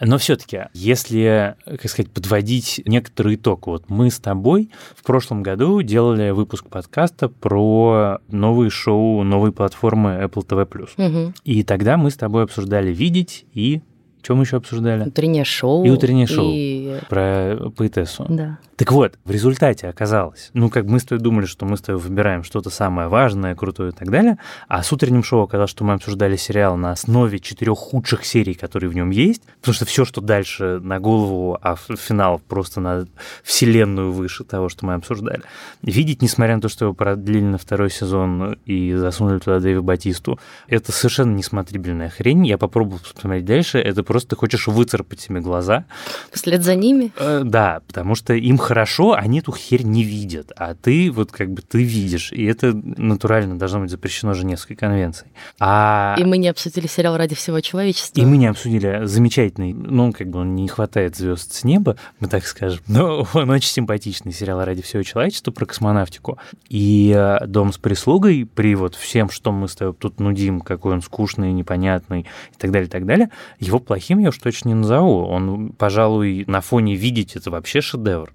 Но 0.00 0.18
все-таки, 0.18 0.64
если, 0.74 1.54
как 1.64 1.88
сказать, 1.88 2.10
подводить 2.10 2.82
некоторый 2.86 3.36
итог, 3.36 3.68
вот 3.68 3.88
мы 3.88 4.10
с 4.10 4.18
тобой 4.18 4.70
в 4.96 5.04
прошлом 5.04 5.42
году 5.42 5.80
делали 5.82 6.30
выпуск 6.30 6.68
подкаста 6.68 7.28
про 7.28 8.18
новые 8.28 8.70
шоу 8.70 9.22
новой 9.22 9.52
платформы 9.52 10.20
Apple 10.22 10.46
TV+. 10.46 10.88
Мгм. 10.96 11.34
И 11.44 11.62
тогда 11.62 11.96
мы 11.96 12.10
с 12.10 12.16
тобой 12.16 12.44
обсуждали 12.44 12.92
«Видеть» 12.92 13.46
и... 13.52 13.82
Что 14.22 14.36
мы 14.36 14.44
еще 14.44 14.58
обсуждали? 14.58 15.08
Утреннее 15.08 15.44
шоу. 15.44 15.84
И 15.84 15.90
утреннее 15.90 16.26
шоу. 16.26 16.48
И... 16.52 16.98
Про 17.08 17.70
поэтессу. 17.76 18.24
Да. 18.28 18.58
Так 18.76 18.90
вот, 18.90 19.18
в 19.24 19.30
результате 19.30 19.88
оказалось, 19.88 20.50
ну, 20.54 20.68
как 20.68 20.86
мы 20.86 20.98
с 20.98 21.04
тобой 21.04 21.22
думали, 21.22 21.46
что 21.46 21.66
мы 21.66 21.76
с 21.76 21.80
тобой 21.82 22.00
выбираем 22.00 22.42
что-то 22.42 22.70
самое 22.70 23.06
важное, 23.06 23.54
крутое 23.54 23.90
и 23.90 23.94
так 23.94 24.10
далее, 24.10 24.38
а 24.66 24.82
с 24.82 24.92
утренним 24.92 25.22
шоу 25.22 25.42
оказалось, 25.42 25.70
что 25.70 25.84
мы 25.84 25.92
обсуждали 25.92 26.36
сериал 26.36 26.76
на 26.76 26.90
основе 26.90 27.38
четырех 27.38 27.78
худших 27.78 28.24
серий, 28.24 28.54
которые 28.54 28.90
в 28.90 28.94
нем 28.94 29.10
есть, 29.10 29.42
потому 29.60 29.74
что 29.74 29.84
все, 29.84 30.04
что 30.04 30.20
дальше 30.20 30.80
на 30.82 30.98
голову, 30.98 31.58
а 31.60 31.76
финал 31.76 32.40
просто 32.40 32.80
на 32.80 33.06
вселенную 33.44 34.10
выше 34.10 34.42
того, 34.42 34.68
что 34.68 34.86
мы 34.86 34.94
обсуждали. 34.94 35.42
Видеть, 35.82 36.22
несмотря 36.22 36.56
на 36.56 36.62
то, 36.62 36.68
что 36.68 36.86
его 36.86 36.94
продлили 36.94 37.44
на 37.44 37.58
второй 37.58 37.90
сезон 37.90 38.56
и 38.66 38.94
засунули 38.94 39.38
туда 39.38 39.60
Дэви 39.60 39.80
Батисту, 39.80 40.40
это 40.66 40.90
совершенно 40.90 41.36
несмотрибельная 41.36 42.08
хрень. 42.08 42.46
Я 42.46 42.58
попробовал 42.58 43.00
посмотреть 43.14 43.44
дальше, 43.44 43.78
это 43.78 44.02
просто 44.12 44.30
ты 44.30 44.36
хочешь 44.36 44.66
выцарапать 44.66 45.20
себе 45.20 45.40
глаза, 45.40 45.86
Вслед 46.32 46.62
за 46.62 46.74
ними 46.74 47.12
Э, 47.16 47.40
Да, 47.44 47.80
потому 47.86 48.14
что 48.14 48.34
им 48.34 48.58
хорошо, 48.58 49.14
они 49.14 49.38
эту 49.38 49.52
херь 49.52 49.84
не 49.84 50.04
видят, 50.04 50.52
а 50.54 50.74
ты 50.74 51.10
вот 51.10 51.32
как 51.32 51.50
бы 51.50 51.62
ты 51.62 51.82
видишь, 51.82 52.30
и 52.30 52.44
это 52.44 52.74
натурально 52.74 53.58
должно 53.58 53.80
быть 53.80 53.90
запрещено 53.90 54.34
Женевской 54.34 54.76
конвенцией. 54.76 55.30
А 55.58 56.14
И 56.18 56.24
мы 56.24 56.36
не 56.36 56.48
обсудили 56.48 56.86
сериал 56.86 57.16
«Ради 57.16 57.34
всего 57.34 57.60
человечества». 57.60 58.20
и 58.20 58.24
мы 58.26 58.36
не 58.36 58.48
обсудили 58.48 59.06
замечательный, 59.06 59.72
ну, 59.72 60.12
как 60.12 60.28
бы 60.28 60.40
он 60.40 60.54
не 60.54 60.68
хватает 60.68 61.16
звезд 61.16 61.54
с 61.54 61.64
неба, 61.64 61.96
мы 62.20 62.28
так 62.28 62.44
скажем, 62.44 62.82
но 62.88 63.26
он 63.34 63.48
очень 63.48 63.70
симпатичный 63.70 64.32
сериал 64.32 64.62
«Ради 64.62 64.82
всего 64.82 65.02
человечества» 65.02 65.52
про 65.52 65.64
космонавтику. 65.64 66.38
И 66.68 67.14
э, 67.16 67.46
«Дом 67.46 67.72
с 67.72 67.78
прислугой» 67.78 68.46
при 68.54 68.74
вот 68.74 68.94
всем, 68.94 69.30
что 69.30 69.52
мы 69.52 69.68
с 69.68 69.74
тобой 69.74 69.94
тут 69.98 70.20
нудим, 70.20 70.60
какой 70.60 70.92
он 70.92 71.00
скучный, 71.00 71.50
непонятный 71.54 72.20
и 72.20 72.58
так 72.58 72.70
далее, 72.70 72.88
и 72.88 72.90
так 72.90 73.06
далее, 73.06 73.30
его 73.58 73.78
плохим 74.02 74.18
я 74.18 74.30
уж 74.30 74.38
точно 74.38 74.70
не 74.70 74.74
назову. 74.74 75.26
Он, 75.26 75.72
пожалуй, 75.78 76.44
на 76.48 76.60
фоне 76.60 76.96
«Видеть» 76.96 77.36
это 77.36 77.52
вообще 77.52 77.80
шедевр. 77.80 78.34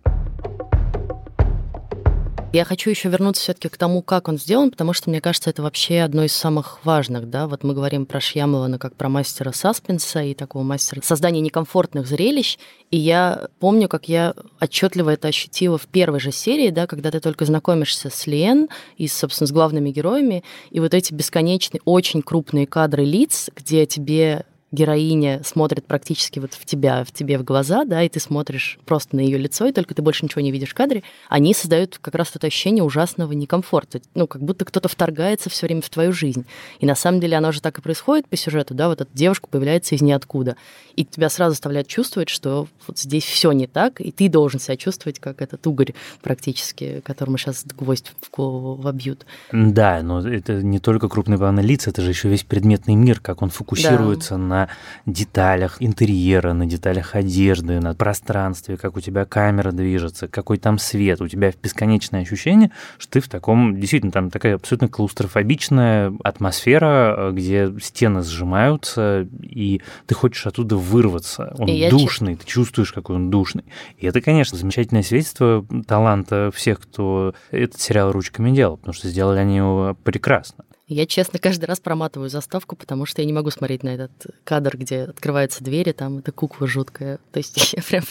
Я 2.53 2.63
хочу 2.63 2.89
еще 2.89 3.10
вернуться 3.10 3.43
все-таки 3.43 3.67
к 3.67 3.75
тому, 3.75 4.01
как 4.01 4.30
он 4.30 4.38
сделан, 4.38 4.71
потому 4.71 4.93
что, 4.93 5.10
мне 5.10 5.19
кажется, 5.19 5.49
это 5.49 5.62
вообще 5.62 5.99
одно 5.99 6.23
из 6.23 6.32
самых 6.32 6.80
важных, 6.86 7.30
да, 7.30 7.45
вот 7.45 7.65
мы 7.65 7.73
говорим 7.73 8.06
про 8.06 8.21
Шьямалана 8.21 8.80
как 8.80 8.95
про 8.95 9.10
мастера 9.10 9.51
саспенса 9.51 10.23
и 10.23 10.34
такого 10.34 10.63
мастера 10.63 11.01
создания 11.03 11.41
некомфортных 11.41 12.08
зрелищ, 12.08 12.58
и 12.89 12.97
я 12.97 13.49
помню, 13.60 13.89
как 13.89 14.08
я 14.08 14.34
отчетливо 14.62 15.10
это 15.10 15.27
ощутила 15.27 15.77
в 15.77 15.88
первой 15.88 16.21
же 16.21 16.32
серии, 16.32 16.69
да, 16.69 16.88
когда 16.88 17.12
ты 17.12 17.19
только 17.19 17.43
знакомишься 17.43 18.10
с 18.10 18.25
Лен 18.25 18.69
и, 18.97 19.10
собственно, 19.10 19.47
с 19.47 19.51
главными 19.51 19.91
героями, 19.91 20.45
и 20.71 20.80
вот 20.80 20.93
эти 20.93 21.13
бесконечные, 21.13 21.82
очень 21.84 22.21
крупные 22.21 22.65
кадры 22.65 23.03
лиц, 23.03 23.49
где 23.56 23.86
тебе 23.86 24.45
героиня 24.71 25.41
смотрит 25.43 25.86
практически 25.86 26.39
вот 26.39 26.53
в 26.53 26.65
тебя, 26.65 27.03
в 27.06 27.12
тебе 27.12 27.38
в 27.38 27.43
глаза, 27.43 27.86
да, 27.86 28.03
и 28.03 28.10
ты 28.10 28.19
смотришь 28.19 28.80
просто 28.86 29.15
на 29.15 29.21
ее 29.21 29.38
лицо, 29.38 29.65
и 29.65 29.71
только 29.71 29.95
ты 29.95 30.01
больше 30.01 30.25
ничего 30.25 30.41
не 30.41 30.51
видишь 30.51 30.71
в 30.71 30.73
кадре, 30.73 31.03
они 31.30 31.53
создают 31.53 31.97
как 31.99 32.15
раз 32.15 32.32
это 32.36 32.47
ощущение 32.47 32.84
ужасного 32.84 33.32
некомфорта. 33.32 34.01
Ну, 34.13 34.27
как 34.27 34.41
будто 34.41 34.65
кто-то 34.65 34.89
вторгается 34.89 35.49
все 35.49 35.67
время 35.67 35.82
в 35.82 35.89
твою 35.89 36.12
жизнь. 36.12 36.45
И 36.80 36.86
на 36.86 36.95
самом 36.95 37.21
деле 37.21 37.38
оно 37.38 37.51
же 37.51 37.62
так 37.62 37.80
и 37.80 37.82
происходит 37.82 38.27
по 38.27 38.36
сюжету, 38.36 38.73
да, 38.73 38.89
вот 38.89 38.99
эта 38.99 39.10
девушка 39.13 39.47
появляется 39.47 39.95
из 39.95 40.01
ниоткуда. 40.01 40.58
И 40.95 41.06
тебя 41.06 41.30
сразу 41.30 41.51
заставляют 41.51 41.88
чувствовать, 41.88 42.30
что 42.30 42.67
вот 42.88 42.97
здесь 42.97 43.23
все 43.23 43.51
не 43.53 43.67
так, 43.67 44.01
и 44.01 44.12
ты 44.12 44.27
должен 44.27 44.60
себя 44.60 44.75
чувствовать 44.75 45.19
как 45.19 45.41
этот 45.41 45.65
угорь 45.65 45.93
практически, 46.21 47.01
которому 47.06 47.38
сейчас 47.38 47.63
гвоздь 47.65 48.12
в 48.19 48.36
голову 48.36 48.75
вобьют. 48.75 49.25
Да, 49.53 50.01
но 50.03 50.27
это 50.27 50.62
не 50.62 50.80
только 50.80 51.08
крупные 51.08 51.38
планы 51.38 51.62
лиц, 51.62 51.88
это 51.88 52.01
же 52.01 52.10
еще 52.10 52.27
весь 52.27 52.43
предметный 52.43 52.95
мир, 52.95 53.19
как 53.21 53.41
он 53.41 53.49
фокусируется 53.49 54.36
на 54.38 54.57
деталях 55.06 55.78
интерьера, 55.80 56.54
на 56.54 56.65
деталях 56.65 57.15
одежды, 57.15 57.80
на 57.80 57.93
пространстве, 57.93 58.78
как 58.78 58.98
у 58.98 59.02
тебя 59.02 59.26
камера 59.26 59.72
движется, 59.72 60.28
какой 60.28 60.58
там 60.58 60.78
свет. 60.78 61.22
У 61.22 61.28
тебя 61.28 61.52
бесконечное 61.62 62.22
ощущение, 62.22 62.72
что 62.98 63.13
ты 63.13 63.20
в 63.20 63.30
таком, 63.30 63.80
действительно, 63.80 64.12
там 64.12 64.30
такая 64.32 64.56
абсолютно 64.56 64.88
клаустрофобичная 64.88 66.13
атмосфера, 66.24 67.15
э, 67.17 67.32
где 67.34 67.74
стены 67.80 68.24
сжимаются, 68.24 69.28
и 69.41 69.82
ты 70.06 70.15
хочешь 70.15 70.46
оттуда 70.48 70.76
вырваться. 70.76 71.54
Он 71.58 71.67
И 71.67 71.74
я 71.74 71.89
душный, 71.89 72.36
ты 72.36 72.46
чувствуешь, 72.46 72.91
какой 72.91 73.15
он 73.15 73.30
душный. 73.30 73.65
И 73.98 74.08
это, 74.08 74.22
конечно, 74.22 74.58
замечательное 74.58 75.04
свидетельство 75.04 75.65
таланта 75.88 76.52
всех, 76.54 76.82
кто 76.82 77.34
этот 77.52 77.80
сериал 77.80 78.12
ручками 78.12 78.52
делал, 78.52 78.78
потому 78.78 78.93
что 78.93 79.08
сделали 79.08 79.39
они 79.39 79.58
его 79.58 79.98
прекрасно. 80.04 80.63
Я, 80.89 81.06
честно, 81.06 81.38
каждый 81.38 81.65
раз 81.65 81.82
проматываю 81.82 82.30
заставку, 82.30 82.78
потому 82.78 83.06
что 83.06 83.21
я 83.21 83.26
не 83.26 83.34
могу 83.34 83.52
смотреть 83.52 83.84
на 83.84 83.89
этот 83.89 84.12
кадр, 84.45 84.78
где 84.78 85.02
открываются 85.04 85.62
двери, 85.62 85.91
там 85.91 86.19
эта 86.19 86.32
кукла 86.32 86.65
жуткая. 86.65 87.19
То 87.34 87.39
есть 87.39 87.73
я 87.73 87.84
прям 87.84 88.04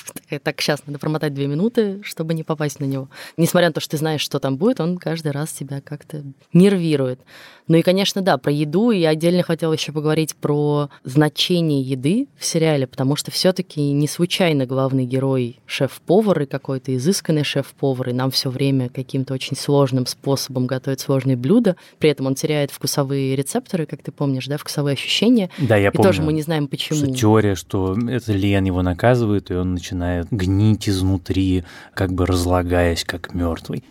так, 0.42 0.60
сейчас 0.60 0.82
надо 0.86 0.98
промотать 0.98 1.32
две 1.32 1.46
минуты, 1.46 2.02
чтобы 2.02 2.34
не 2.34 2.44
попасть 2.44 2.78
на 2.78 2.84
него. 2.84 3.08
Несмотря 3.38 3.68
на 3.68 3.72
то, 3.72 3.80
что 3.80 3.92
ты 3.92 3.96
знаешь, 3.96 4.20
что 4.20 4.40
там 4.40 4.58
будет, 4.58 4.80
он 4.80 4.98
каждый 4.98 5.32
раз 5.32 5.52
тебя 5.52 5.80
как-то 5.80 6.22
нервирует. 6.52 7.20
Ну 7.68 7.76
и, 7.76 7.83
конечно, 7.83 8.22
да, 8.22 8.38
про 8.38 8.52
еду 8.52 8.90
я 8.90 9.11
отдельно 9.11 9.42
хотела 9.42 9.72
еще 9.72 9.92
поговорить 9.92 10.37
про 10.37 10.88
значение 11.05 11.83
еды 11.83 12.29
в 12.38 12.44
сериале, 12.44 12.87
потому 12.87 13.16
что 13.16 13.31
все-таки 13.31 13.92
не 13.92 14.07
случайно 14.07 14.66
главный 14.66 15.05
герой 15.05 15.59
шеф-повар 15.66 16.42
и 16.42 16.46
какой-то 16.46 16.94
изысканный 16.96 17.44
шеф-повар, 17.44 18.11
и 18.11 18.12
нам 18.12 18.31
все 18.31 18.50
время 18.50 18.88
каким-то 18.88 19.35
очень 19.35 19.57
сложным 19.57 20.07
способом 20.07 20.66
готовит 20.66 21.00
сложные 21.00 21.37
блюда. 21.37 21.76
При 21.98 22.11
этом 22.11 22.26
он 22.26 22.37
теряет 22.37 22.70
вкусовые 22.70 23.35
рецепторы, 23.35 23.87
как 23.87 24.02
ты 24.02 24.12
помнишь, 24.12 24.46
да, 24.46 24.59
вкусовые 24.59 24.94
ощущения. 24.94 25.50
Да, 25.59 25.76
я 25.76 25.88
и 25.88 25.90
помню. 25.90 26.09
тоже 26.09 26.22
мы 26.22 26.33
не 26.33 26.42
знаем, 26.42 26.68
почему. 26.68 26.98
Что 26.98 27.14
теория, 27.14 27.55
что 27.57 27.96
это 28.09 28.33
Лен 28.33 28.64
его 28.64 28.83
наказывает, 28.83 29.50
и 29.50 29.55
он 29.55 29.74
начинает 29.74 30.29
гнить 30.31 30.88
изнутри, 30.88 31.64
как 31.94 32.12
бы 32.12 32.26
разлагаясь, 32.26 33.05
как 33.05 33.35
мертвый. 33.35 33.83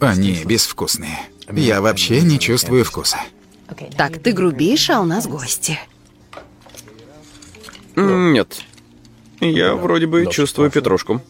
Они 0.00 0.44
безвкусные. 0.44 1.18
Я 1.50 1.80
вообще 1.80 2.20
не 2.22 2.38
чувствую 2.38 2.84
вкуса. 2.84 3.18
Так, 3.96 4.22
ты 4.22 4.32
грубишь, 4.32 4.90
а 4.90 5.00
у 5.00 5.04
нас 5.04 5.26
гости. 5.26 5.78
Нет. 7.96 8.62
Я 9.40 9.74
вроде 9.74 10.06
бы 10.06 10.26
чувствую 10.26 10.70
петрушку. 10.70 11.22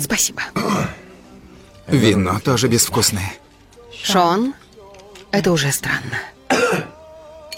Спасибо. 0.00 0.42
Вино 1.86 2.40
тоже 2.40 2.68
безвкусное. 2.68 3.32
Шон, 4.02 4.54
это 5.30 5.52
уже 5.52 5.72
странно. 5.72 6.18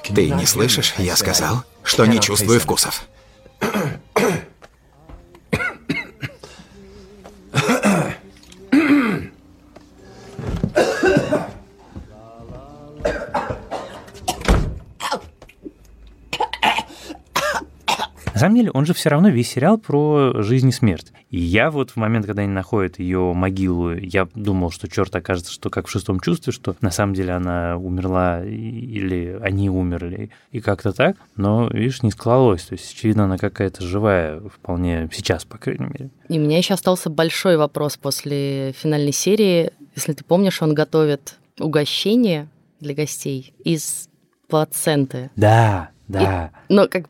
Ты 0.04 0.30
не 0.30 0.46
слышишь? 0.46 0.94
Я 0.98 1.16
сказал, 1.16 1.64
что 1.82 2.06
не 2.06 2.20
чувствую 2.20 2.60
вкусов. 2.60 3.02
Деле, 18.58 18.70
он 18.72 18.86
же 18.86 18.94
все 18.94 19.08
равно 19.08 19.28
весь 19.28 19.50
сериал 19.50 19.78
про 19.78 20.42
жизнь 20.42 20.68
и 20.68 20.72
смерть. 20.72 21.12
И 21.30 21.38
я 21.38 21.70
вот 21.70 21.90
в 21.90 21.96
момент, 21.96 22.26
когда 22.26 22.42
они 22.42 22.52
находят 22.52 22.98
ее 22.98 23.32
могилу, 23.34 23.94
я 23.94 24.28
думал, 24.34 24.70
что 24.70 24.88
черт 24.88 25.14
окажется, 25.14 25.52
что 25.52 25.70
как 25.70 25.86
в 25.86 25.90
шестом 25.90 26.20
чувстве, 26.20 26.52
что 26.52 26.74
на 26.80 26.90
самом 26.90 27.14
деле 27.14 27.32
она 27.32 27.76
умерла 27.76 28.44
или 28.44 29.38
они 29.42 29.70
умерли, 29.70 30.30
и 30.50 30.60
как-то 30.60 30.92
так. 30.92 31.16
Но, 31.36 31.68
видишь, 31.68 32.02
не 32.02 32.10
склалось. 32.10 32.64
То 32.64 32.74
есть, 32.74 32.92
очевидно, 32.92 33.24
она 33.24 33.38
какая-то 33.38 33.84
живая, 33.84 34.40
вполне 34.40 35.08
сейчас, 35.12 35.44
по 35.44 35.58
крайней 35.58 35.86
мере. 35.86 36.10
И 36.28 36.38
у 36.38 36.42
меня 36.42 36.58
еще 36.58 36.74
остался 36.74 37.10
большой 37.10 37.56
вопрос 37.56 37.96
после 37.96 38.72
финальной 38.72 39.12
серии. 39.12 39.70
Если 39.94 40.12
ты 40.12 40.24
помнишь, 40.24 40.62
он 40.62 40.74
готовит 40.74 41.36
угощение 41.60 42.48
для 42.80 42.94
гостей 42.94 43.54
из 43.64 44.08
плаценты. 44.48 45.30
Да, 45.36 45.90
да. 46.08 46.50
И, 46.68 46.72
но 46.72 46.88
как 46.88 47.06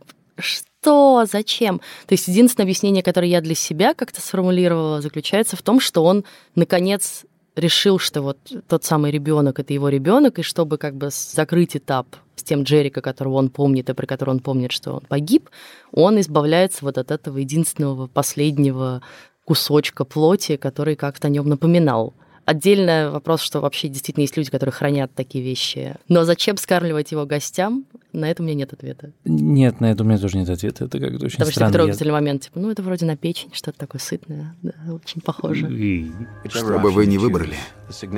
что, 0.88 1.26
зачем? 1.30 1.80
То 2.06 2.14
есть 2.14 2.28
единственное 2.28 2.64
объяснение, 2.64 3.02
которое 3.02 3.28
я 3.28 3.42
для 3.42 3.54
себя 3.54 3.92
как-то 3.92 4.22
сформулировала, 4.22 5.02
заключается 5.02 5.54
в 5.54 5.60
том, 5.60 5.80
что 5.80 6.02
он 6.02 6.24
наконец 6.54 7.24
решил, 7.56 7.98
что 7.98 8.22
вот 8.22 8.38
тот 8.68 8.84
самый 8.84 9.10
ребенок 9.10 9.58
это 9.58 9.74
его 9.74 9.90
ребенок, 9.90 10.38
и 10.38 10.42
чтобы 10.42 10.78
как 10.78 10.96
бы 10.96 11.10
закрыть 11.12 11.76
этап 11.76 12.06
с 12.36 12.42
тем 12.42 12.62
Джерика, 12.62 13.02
которого 13.02 13.34
он 13.34 13.50
помнит, 13.50 13.90
и 13.90 13.92
при 13.92 14.06
котором 14.06 14.34
он 14.34 14.40
помнит, 14.40 14.72
что 14.72 14.94
он 14.94 15.02
погиб, 15.06 15.50
он 15.92 16.18
избавляется 16.20 16.86
вот 16.86 16.96
от 16.96 17.10
этого 17.10 17.36
единственного 17.36 18.06
последнего 18.06 19.02
кусочка 19.44 20.06
плоти, 20.06 20.56
который 20.56 20.96
как-то 20.96 21.26
о 21.26 21.30
нем 21.30 21.48
напоминал. 21.50 22.14
Отдельный 22.48 23.10
вопрос, 23.10 23.42
что 23.42 23.60
вообще 23.60 23.88
действительно 23.88 24.22
есть 24.22 24.34
люди, 24.38 24.50
которые 24.50 24.72
хранят 24.72 25.12
такие 25.14 25.44
вещи. 25.44 25.96
Но 26.08 26.24
зачем 26.24 26.56
скармливать 26.56 27.12
его 27.12 27.26
гостям? 27.26 27.84
На 28.14 28.30
это 28.30 28.42
у 28.42 28.46
меня 28.46 28.54
нет 28.54 28.72
ответа. 28.72 29.12
Нет, 29.26 29.80
на 29.80 29.90
это 29.90 30.02
у 30.02 30.06
меня 30.06 30.16
тоже 30.16 30.38
нет 30.38 30.48
ответа. 30.48 30.86
Это 30.86 30.98
как-то 30.98 31.26
очень 31.26 31.36
Потому 31.36 31.50
странно. 31.50 31.72
что 31.74 31.78
трогательный 31.78 32.12
момент, 32.12 32.44
типа, 32.44 32.58
ну 32.58 32.70
это 32.70 32.82
вроде 32.82 33.04
на 33.04 33.18
печень, 33.18 33.50
что-то 33.52 33.78
такое 33.78 34.00
сытное, 34.00 34.56
да, 34.62 34.72
очень 34.94 35.20
похоже. 35.20 35.70
И... 35.70 36.10
Что 36.48 36.78
бы 36.78 36.90
вы 36.90 37.04
ни 37.04 37.18
выбрали, 37.18 37.54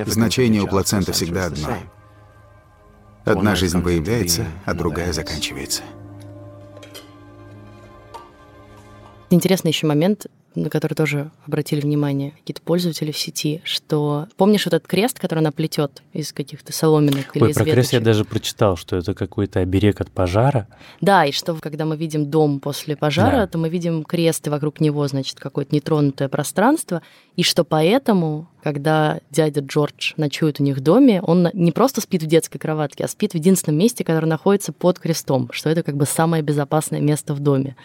значение 0.06 0.62
у 0.62 0.68
плаценты 0.68 1.10
всегда 1.10 1.46
одно. 1.46 1.76
Одна 3.24 3.56
жизнь 3.56 3.82
появляется, 3.82 4.46
а 4.64 4.74
другая 4.74 5.12
заканчивается. 5.12 5.82
Интересный 9.30 9.72
еще 9.72 9.88
момент, 9.88 10.28
на 10.54 10.68
который 10.68 10.94
тоже 10.94 11.30
обратили 11.46 11.80
внимание 11.80 12.32
какие-то 12.32 12.60
пользователи 12.62 13.12
в 13.12 13.18
сети, 13.18 13.60
что 13.64 14.26
помнишь 14.36 14.64
вот 14.66 14.74
этот 14.74 14.88
крест, 14.88 15.18
который 15.18 15.38
она 15.40 15.52
плетет 15.52 16.02
из 16.12 16.32
каких-то 16.32 16.72
соломинок 16.72 17.34
или 17.36 17.44
Ой, 17.44 17.50
из 17.50 17.54
про 17.54 17.64
крест 17.64 17.92
я 17.92 17.98
веточек? 18.00 18.02
даже 18.04 18.24
прочитал, 18.24 18.76
что 18.76 18.96
это 18.96 19.14
какой-то 19.14 19.60
оберег 19.60 20.00
от 20.00 20.10
пожара. 20.10 20.66
Да, 21.00 21.24
и 21.24 21.32
что 21.32 21.54
когда 21.54 21.84
мы 21.84 21.96
видим 21.96 22.30
дом 22.30 22.60
после 22.60 22.96
пожара, 22.96 23.36
Да. 23.38 23.46
то 23.46 23.58
мы 23.58 23.68
видим 23.68 24.02
крест, 24.04 24.46
и 24.46 24.50
вокруг 24.50 24.80
него, 24.80 25.06
значит, 25.08 25.38
какое-то 25.38 25.74
нетронутое 25.74 26.28
пространство, 26.28 27.00
и 27.36 27.42
что 27.42 27.62
поэтому, 27.64 28.48
когда 28.62 29.20
дядя 29.30 29.60
Джордж 29.60 30.12
ночует 30.16 30.60
у 30.60 30.62
них 30.62 30.76
в 30.76 30.80
доме, 30.80 31.20
он 31.22 31.48
не 31.52 31.72
просто 31.72 32.00
спит 32.00 32.22
в 32.22 32.26
детской 32.26 32.58
кроватке, 32.58 33.04
а 33.04 33.08
спит 33.08 33.32
в 33.32 33.34
единственном 33.34 33.78
месте, 33.78 34.04
которое 34.04 34.26
находится 34.26 34.72
под 34.72 34.98
крестом, 34.98 35.48
что 35.52 35.70
это 35.70 35.82
как 35.82 35.96
бы 35.96 36.06
самое 36.06 36.42
безопасное 36.42 37.00
место 37.00 37.34
в 37.34 37.40
доме. 37.40 37.76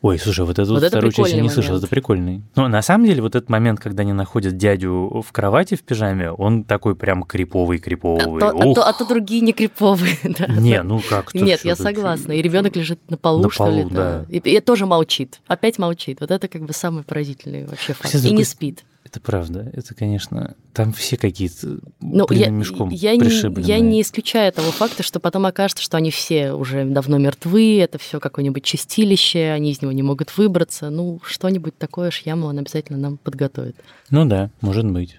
Ой, 0.00 0.18
слушай, 0.18 0.44
вот 0.44 0.58
эту 0.58 0.70
Вот 0.72 0.80
вот 0.80 0.82
это 0.82 0.88
вторую 0.96 1.12
часть 1.12 1.32
я 1.32 1.40
не 1.40 1.48
слышал, 1.48 1.70
момент. 1.72 1.84
это 1.84 1.90
прикольный. 1.90 2.42
Но 2.56 2.66
на 2.68 2.82
самом 2.82 3.06
деле 3.06 3.22
вот 3.22 3.36
этот 3.36 3.48
момент, 3.48 3.78
когда 3.78 4.02
они 4.02 4.12
находят 4.12 4.56
дядю 4.56 5.22
в 5.24 5.32
кровати 5.32 5.76
в 5.76 5.82
пижаме, 5.82 6.32
он 6.32 6.64
такой 6.64 6.96
прям 6.96 7.22
криповый-криповый. 7.22 8.38
А 8.42 8.50
то, 8.50 8.58
а 8.58 8.74
то- 8.74 8.88
а 8.88 8.92
то 8.92 9.06
другие 9.06 9.40
не 9.42 9.52
криповые. 9.52 10.16
да. 10.24 10.46
Не, 10.48 10.82
ну 10.82 11.00
как 11.08 11.34
Нет, 11.34 11.64
я 11.64 11.76
согласна. 11.76 12.32
И 12.32 12.42
ребенок 12.42 12.74
лежит 12.76 12.98
на 13.10 13.16
полу, 13.16 13.42
На 13.44 13.50
что 13.50 13.68
ли. 13.68 13.82
полу, 13.82 13.90
да. 13.90 14.26
И, 14.28 14.38
и 14.38 14.60
тоже 14.60 14.86
молчит. 14.86 15.40
Опять 15.46 15.78
молчит. 15.78 16.18
Вот 16.20 16.30
это 16.30 16.48
как 16.48 16.62
бы 16.62 16.72
самый 16.72 17.04
поразительный 17.04 17.66
вообще 17.66 17.92
факт. 17.92 18.14
И 18.14 18.32
не 18.32 18.44
спит. 18.44 18.84
Это 19.04 19.20
правда. 19.20 19.70
Это, 19.72 19.94
конечно, 19.94 20.54
там 20.72 20.92
все 20.92 21.16
какие-то 21.16 21.80
Ну, 22.00 22.26
я, 22.30 22.48
мешком 22.50 22.88
я, 22.90 23.14
не, 23.14 23.20
пришибленные. 23.20 23.68
я 23.68 23.80
не 23.80 24.00
исключаю 24.00 24.52
того 24.52 24.70
факта, 24.70 25.02
что 25.02 25.18
потом 25.20 25.44
окажется, 25.44 25.82
что 25.82 25.96
они 25.96 26.10
все 26.10 26.52
уже 26.52 26.84
давно 26.84 27.18
мертвы, 27.18 27.78
это 27.80 27.98
все 27.98 28.20
какое-нибудь 28.20 28.62
чистилище, 28.64 29.50
они 29.50 29.72
из 29.72 29.82
него 29.82 29.92
не 29.92 30.02
могут 30.02 30.36
выбраться. 30.36 30.88
Ну, 30.90 31.20
что-нибудь 31.24 31.76
такое 31.76 32.10
Шьямалан 32.10 32.60
обязательно 32.60 32.98
нам 32.98 33.16
подготовит. 33.18 33.76
Ну 34.10 34.24
да, 34.24 34.50
может 34.60 34.88
быть. 34.88 35.18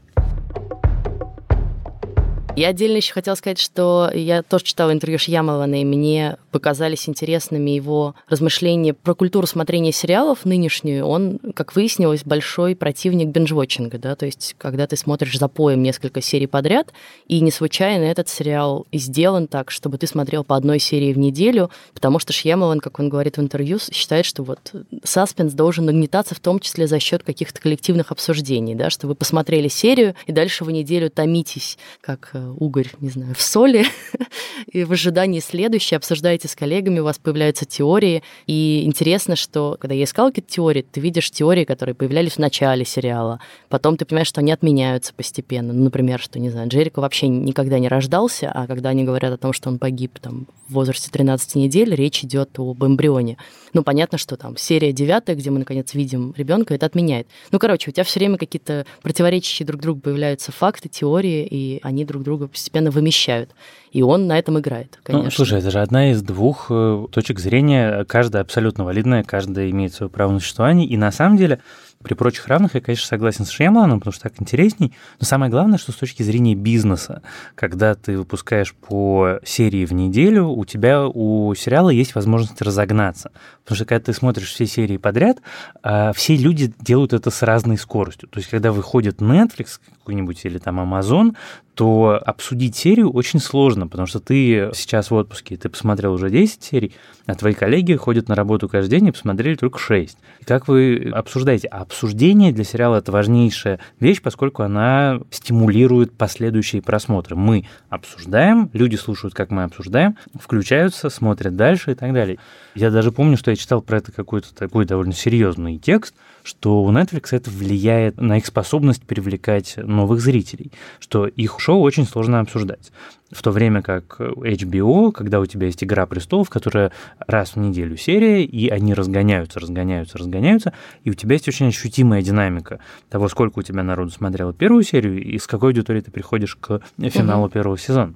Я 2.56 2.68
отдельно 2.68 2.98
еще 2.98 3.14
хотела 3.14 3.34
сказать, 3.34 3.60
что 3.60 4.12
я 4.14 4.44
тоже 4.44 4.64
читала 4.64 4.94
интервью 4.94 5.18
Шьямалана, 5.18 5.82
и 5.82 5.86
мне 5.86 6.38
показались 6.52 7.10
интересными 7.10 7.72
его 7.72 8.14
размышления 8.30 8.94
про 8.94 9.16
культуру 9.16 9.48
смотрения 9.48 9.92
сериалов 9.92 10.46
нынешнюю. 10.46 11.04
Он, 11.08 11.40
как 11.56 11.76
выяснилось, 11.76 12.24
большой 12.24 12.76
противник 12.76 13.30
бинж-вотчинга, 13.30 13.98
да, 13.98 14.16
то 14.16 14.28
есть 14.28 14.54
когда 14.60 14.86
ты 14.86 14.96
смотришь 14.98 15.40
за 15.40 15.48
поем 15.48 15.82
несколько 15.82 16.22
серий 16.22 16.46
подряд, 16.46 16.94
и 17.28 17.40
не 17.40 17.50
случайно 17.50 18.04
этот 18.04 18.30
сериал 18.30 18.86
сделан 18.94 19.48
так, 19.48 19.72
чтобы 19.72 19.98
ты 19.98 20.06
смотрел 20.06 20.44
по 20.44 20.56
одной 20.56 20.78
серии 20.78 21.12
в 21.12 21.18
неделю, 21.18 21.72
потому 21.96 22.20
что 22.20 22.34
Шьямалан, 22.34 22.82
как 22.82 23.00
он 23.00 23.10
говорит 23.10 23.38
в 23.38 23.42
интервью, 23.42 23.80
считает, 23.80 24.28
что 24.28 24.44
вот 24.44 24.74
саспенс 25.04 25.54
должен 25.54 25.86
нагнетаться 25.86 26.36
в 26.36 26.40
том 26.40 26.60
числе 26.60 26.86
за 26.86 27.00
счет 27.00 27.24
каких-то 27.24 27.60
коллективных 27.60 28.12
обсуждений, 28.12 28.76
да, 28.76 28.92
что 28.92 29.08
вы 29.08 29.16
посмотрели 29.16 29.70
серию, 29.70 30.14
и 30.28 30.32
дальше 30.32 30.64
вы 30.64 30.74
неделю 30.74 31.10
томитесь, 31.10 31.80
как 32.00 32.30
э, 32.34 32.43
угорь, 32.52 32.90
не 33.00 33.10
знаю, 33.10 33.36
в 33.36 33.42
соли, 33.42 33.86
и 34.72 34.84
в 34.84 34.92
ожидании 34.92 35.40
следующей 35.40 35.96
обсуждаете 35.96 36.48
с 36.48 36.56
коллегами, 36.56 37.00
у 37.00 37.04
вас 37.04 37.18
появляются 37.18 37.66
теории, 37.66 38.24
и 38.48 38.84
интересно, 38.86 39.36
что 39.36 39.78
когда 39.80 39.96
я 39.96 40.04
искала 40.04 40.30
какие-то 40.30 40.52
теории, 40.52 40.82
ты 40.82 41.00
видишь 41.00 41.32
теории, 41.32 41.66
которые 41.66 41.96
появлялись 41.96 42.34
в 42.34 42.40
начале 42.40 42.86
сериала, 42.86 43.40
потом 43.70 43.98
ты 43.98 44.06
понимаешь, 44.06 44.28
что 44.28 44.42
они 44.42 44.52
отменяются 44.52 45.14
постепенно, 45.14 45.74
ну, 45.74 45.84
например, 45.84 46.20
что, 46.20 46.40
не 46.40 46.50
знаю, 46.50 46.70
Джерико 46.70 47.00
вообще 47.00 47.28
никогда 47.28 47.80
не 47.80 47.88
рождался, 47.88 48.52
а 48.52 48.68
когда 48.68 48.90
они 48.90 49.04
говорят 49.04 49.34
о 49.34 49.38
том, 49.38 49.54
что 49.54 49.70
он 49.70 49.80
погиб 49.80 50.20
там 50.20 50.48
в 50.68 50.74
возрасте 50.74 51.10
13 51.12 51.56
недель, 51.56 51.94
речь 51.94 52.24
идет 52.24 52.58
об 52.58 52.84
эмбрионе. 52.84 53.38
Ну, 53.74 53.84
понятно, 53.84 54.18
что 54.18 54.38
там 54.38 54.56
серия 54.58 54.92
девятая, 54.92 55.36
где 55.36 55.50
мы, 55.50 55.60
наконец, 55.60 55.94
видим 55.94 56.34
ребенка, 56.38 56.74
это 56.74 56.86
отменяет. 56.86 57.28
Ну, 57.52 57.60
короче, 57.60 57.90
у 57.90 57.94
тебя 57.94 58.04
все 58.04 58.20
время 58.20 58.38
какие-то 58.38 58.86
противоречащие 59.02 59.66
друг 59.66 59.82
другу 59.82 60.02
появляются 60.02 60.52
факты, 60.52 60.90
теории, 60.90 61.46
и 61.50 61.80
они 61.84 62.06
друг 62.06 62.24
друга 62.38 62.48
постепенно 62.48 62.92
вымещают. 62.92 63.52
И 63.92 64.02
он 64.02 64.26
на 64.28 64.40
этом 64.40 64.60
играет, 64.60 65.00
конечно. 65.04 65.26
Ну, 65.26 65.32
слушай, 65.32 65.60
это 65.60 65.70
же 65.70 65.80
одна 65.80 66.12
из 66.12 66.24
двух 66.24 66.68
э, 66.70 67.06
точек 67.12 67.40
зрения, 67.40 68.06
каждая 68.06 68.42
абсолютно 68.42 68.84
валидная, 68.86 69.24
каждая 69.24 69.70
имеет 69.70 69.94
свое 69.94 70.10
право 70.10 70.32
на 70.32 70.40
существование. 70.40 70.88
И 70.88 70.98
на 70.98 71.12
самом 71.12 71.38
деле 71.38 71.60
При 72.04 72.16
прочих 72.16 72.48
равных 72.48 72.76
я, 72.76 72.82
конечно, 72.82 73.08
согласен 73.08 73.46
с 73.46 73.50
Шьямаланом, 73.50 74.00
потому 74.00 74.14
что 74.14 74.24
так 74.24 74.34
интересней. 74.42 74.94
Но 75.22 75.26
самое 75.26 75.50
главное, 75.50 75.78
что 75.78 75.94
с 75.94 75.96
точки 75.96 76.22
зрения 76.22 76.54
бизнеса, 76.54 77.22
когда 77.56 77.96
ты 77.96 78.18
выпускаешь 78.18 78.74
по 78.74 79.40
серии 79.46 79.86
в 79.86 79.94
неделю, 79.94 80.48
у 80.48 80.66
тебя 80.66 81.08
у 81.08 81.56
сериала 81.56 81.90
есть 81.90 82.14
возможность 82.14 82.62
разогнаться. 82.62 83.32
Потому 83.64 83.78
что 83.78 83.86
когда 83.86 84.04
ты 84.04 84.14
смотришь 84.14 84.52
все 84.52 84.66
серии 84.66 84.98
подряд, 84.98 85.38
а, 85.82 86.12
все 86.12 86.36
люди 86.36 86.74
делают 86.80 87.14
это 87.14 87.30
с 87.32 87.42
разной 87.42 87.78
скоростью. 87.78 88.28
То 88.28 88.40
есть, 88.40 88.50
когда 88.50 88.74
выходит 88.74 89.22
Netflix 89.22 89.80
какой-нибудь 90.00 90.44
или 90.44 90.58
там 90.58 90.82
Amazon, 90.82 91.36
то 91.76 92.22
обсудить 92.24 92.76
серию 92.76 93.12
очень 93.12 93.40
сложно, 93.40 93.88
потому 93.88 94.06
что 94.06 94.20
ты 94.20 94.70
сейчас 94.74 95.10
в 95.10 95.16
отпуске, 95.16 95.58
ты 95.58 95.70
посмотрел 95.70 96.14
уже 96.14 96.30
10 96.30 96.62
серий, 96.62 96.94
а 97.26 97.36
твои 97.36 97.54
коллеги 97.54 97.96
ходят 97.96 98.28
на 98.28 98.36
работу 98.36 98.70
каждый 98.70 98.92
день 98.92 99.08
и 99.08 99.12
посмотрели 99.12 99.56
только 99.56 99.80
6. 99.80 100.18
И 100.42 100.46
как 100.46 100.68
вы 100.68 101.12
обсуждаете? 101.14 101.68
А 101.70 101.82
обсуждение 101.82 102.52
для 102.52 102.64
сериала– 102.64 102.98
это 102.98 103.12
важнейшая 103.12 103.80
вещь, 104.00 104.22
поскольку 104.22 104.64
она 104.64 105.22
стимулирует 105.32 106.14
последующие 106.14 106.82
просмотры. 106.82 107.36
Мы 107.36 107.66
обсуждаем, 107.90 108.70
люди 108.74 108.96
слушают, 108.96 109.34
как 109.34 109.50
мы 109.50 109.64
обсуждаем, 109.64 110.18
включаются, 110.40 111.10
смотрят 111.10 111.56
дальше 111.56 111.92
и 111.92 111.96
так 111.96 112.14
далее. 112.14 112.38
Я 112.76 112.92
даже 112.92 113.12
помню, 113.12 113.38
что 113.38 113.52
я 113.52 113.58
читал 113.58 113.82
про 113.82 113.98
это 113.98 114.12
какой-то 114.12 114.54
такой 114.54 114.86
довольно 114.86 115.14
серьезный 115.14 115.78
текст, 115.78 116.14
что 116.44 116.84
у 116.84 116.92
Netflix 116.92 117.30
это 117.32 117.50
влияет 117.50 118.20
на 118.22 118.38
их 118.38 118.46
способность 118.46 119.04
привлекать 119.04 119.78
новых 119.78 120.22
зрителей, 120.22 120.72
что 121.00 121.26
их 121.26 121.60
шоу 121.60 121.82
очень 121.82 122.06
сложно 122.06 122.42
обсуждать. 122.42 122.92
В 123.32 123.42
то 123.42 123.52
время 123.52 123.82
как 123.82 124.20
HBO, 124.20 125.12
когда 125.12 125.40
у 125.40 125.46
тебя 125.46 125.66
есть 125.66 125.84
«Игра 125.84 126.06
престолов», 126.06 126.50
которая 126.50 126.92
раз 127.18 127.56
в 127.56 127.60
неделю 127.60 127.98
серия, 127.98 128.44
и 128.44 128.70
они 128.70 128.94
разгоняются, 128.94 129.60
разгоняются, 129.60 130.18
разгоняются, 130.18 130.74
и 131.04 131.10
у 131.10 131.14
тебя 131.14 131.34
есть 131.34 131.48
очень 131.48 131.70
ощутимая 131.70 132.22
динамика 132.22 132.80
того, 133.10 133.28
сколько 133.30 133.60
у 133.60 133.64
тебя 133.64 133.82
народу 133.82 134.12
смотрело 134.12 134.54
первую 134.54 134.84
серию, 134.84 135.24
и 135.24 135.40
с 135.40 135.48
какой 135.48 135.70
аудиторией 135.70 136.04
ты 136.04 136.12
приходишь 136.12 136.56
к 136.56 136.82
финалу 137.00 137.46
угу. 137.46 137.54
первого 137.54 137.78
сезона. 137.78 138.14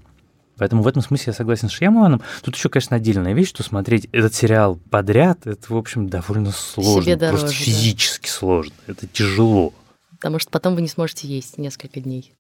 Поэтому 0.58 0.82
в 0.82 0.88
этом 0.88 1.02
смысле 1.02 1.26
я 1.28 1.34
согласен 1.34 1.70
с 1.70 1.72
Шьямаланом. 1.72 2.22
Тут 2.42 2.56
еще, 2.56 2.70
конечно, 2.70 2.96
отдельная 2.96 3.34
вещь, 3.34 3.50
что 3.50 3.64
смотреть 3.64 4.08
этот 4.12 4.34
сериал 4.34 4.80
подряд, 4.90 5.46
это, 5.46 5.74
в 5.74 5.78
общем, 5.78 6.10
довольно 6.10 6.52
сложно. 6.52 7.04
Себе 7.04 7.16
дороже, 7.16 7.44
просто 7.44 7.58
физически 7.58 8.28
да. 8.28 8.34
сложно. 8.34 8.74
Это 8.88 9.08
тяжело. 9.08 9.74
Потому 10.12 10.40
что 10.40 10.50
потом 10.50 10.76
вы 10.76 10.82
не 10.82 10.88
сможете 10.88 11.28
есть 11.28 11.58
несколько 11.58 12.00
дней. 12.00 12.34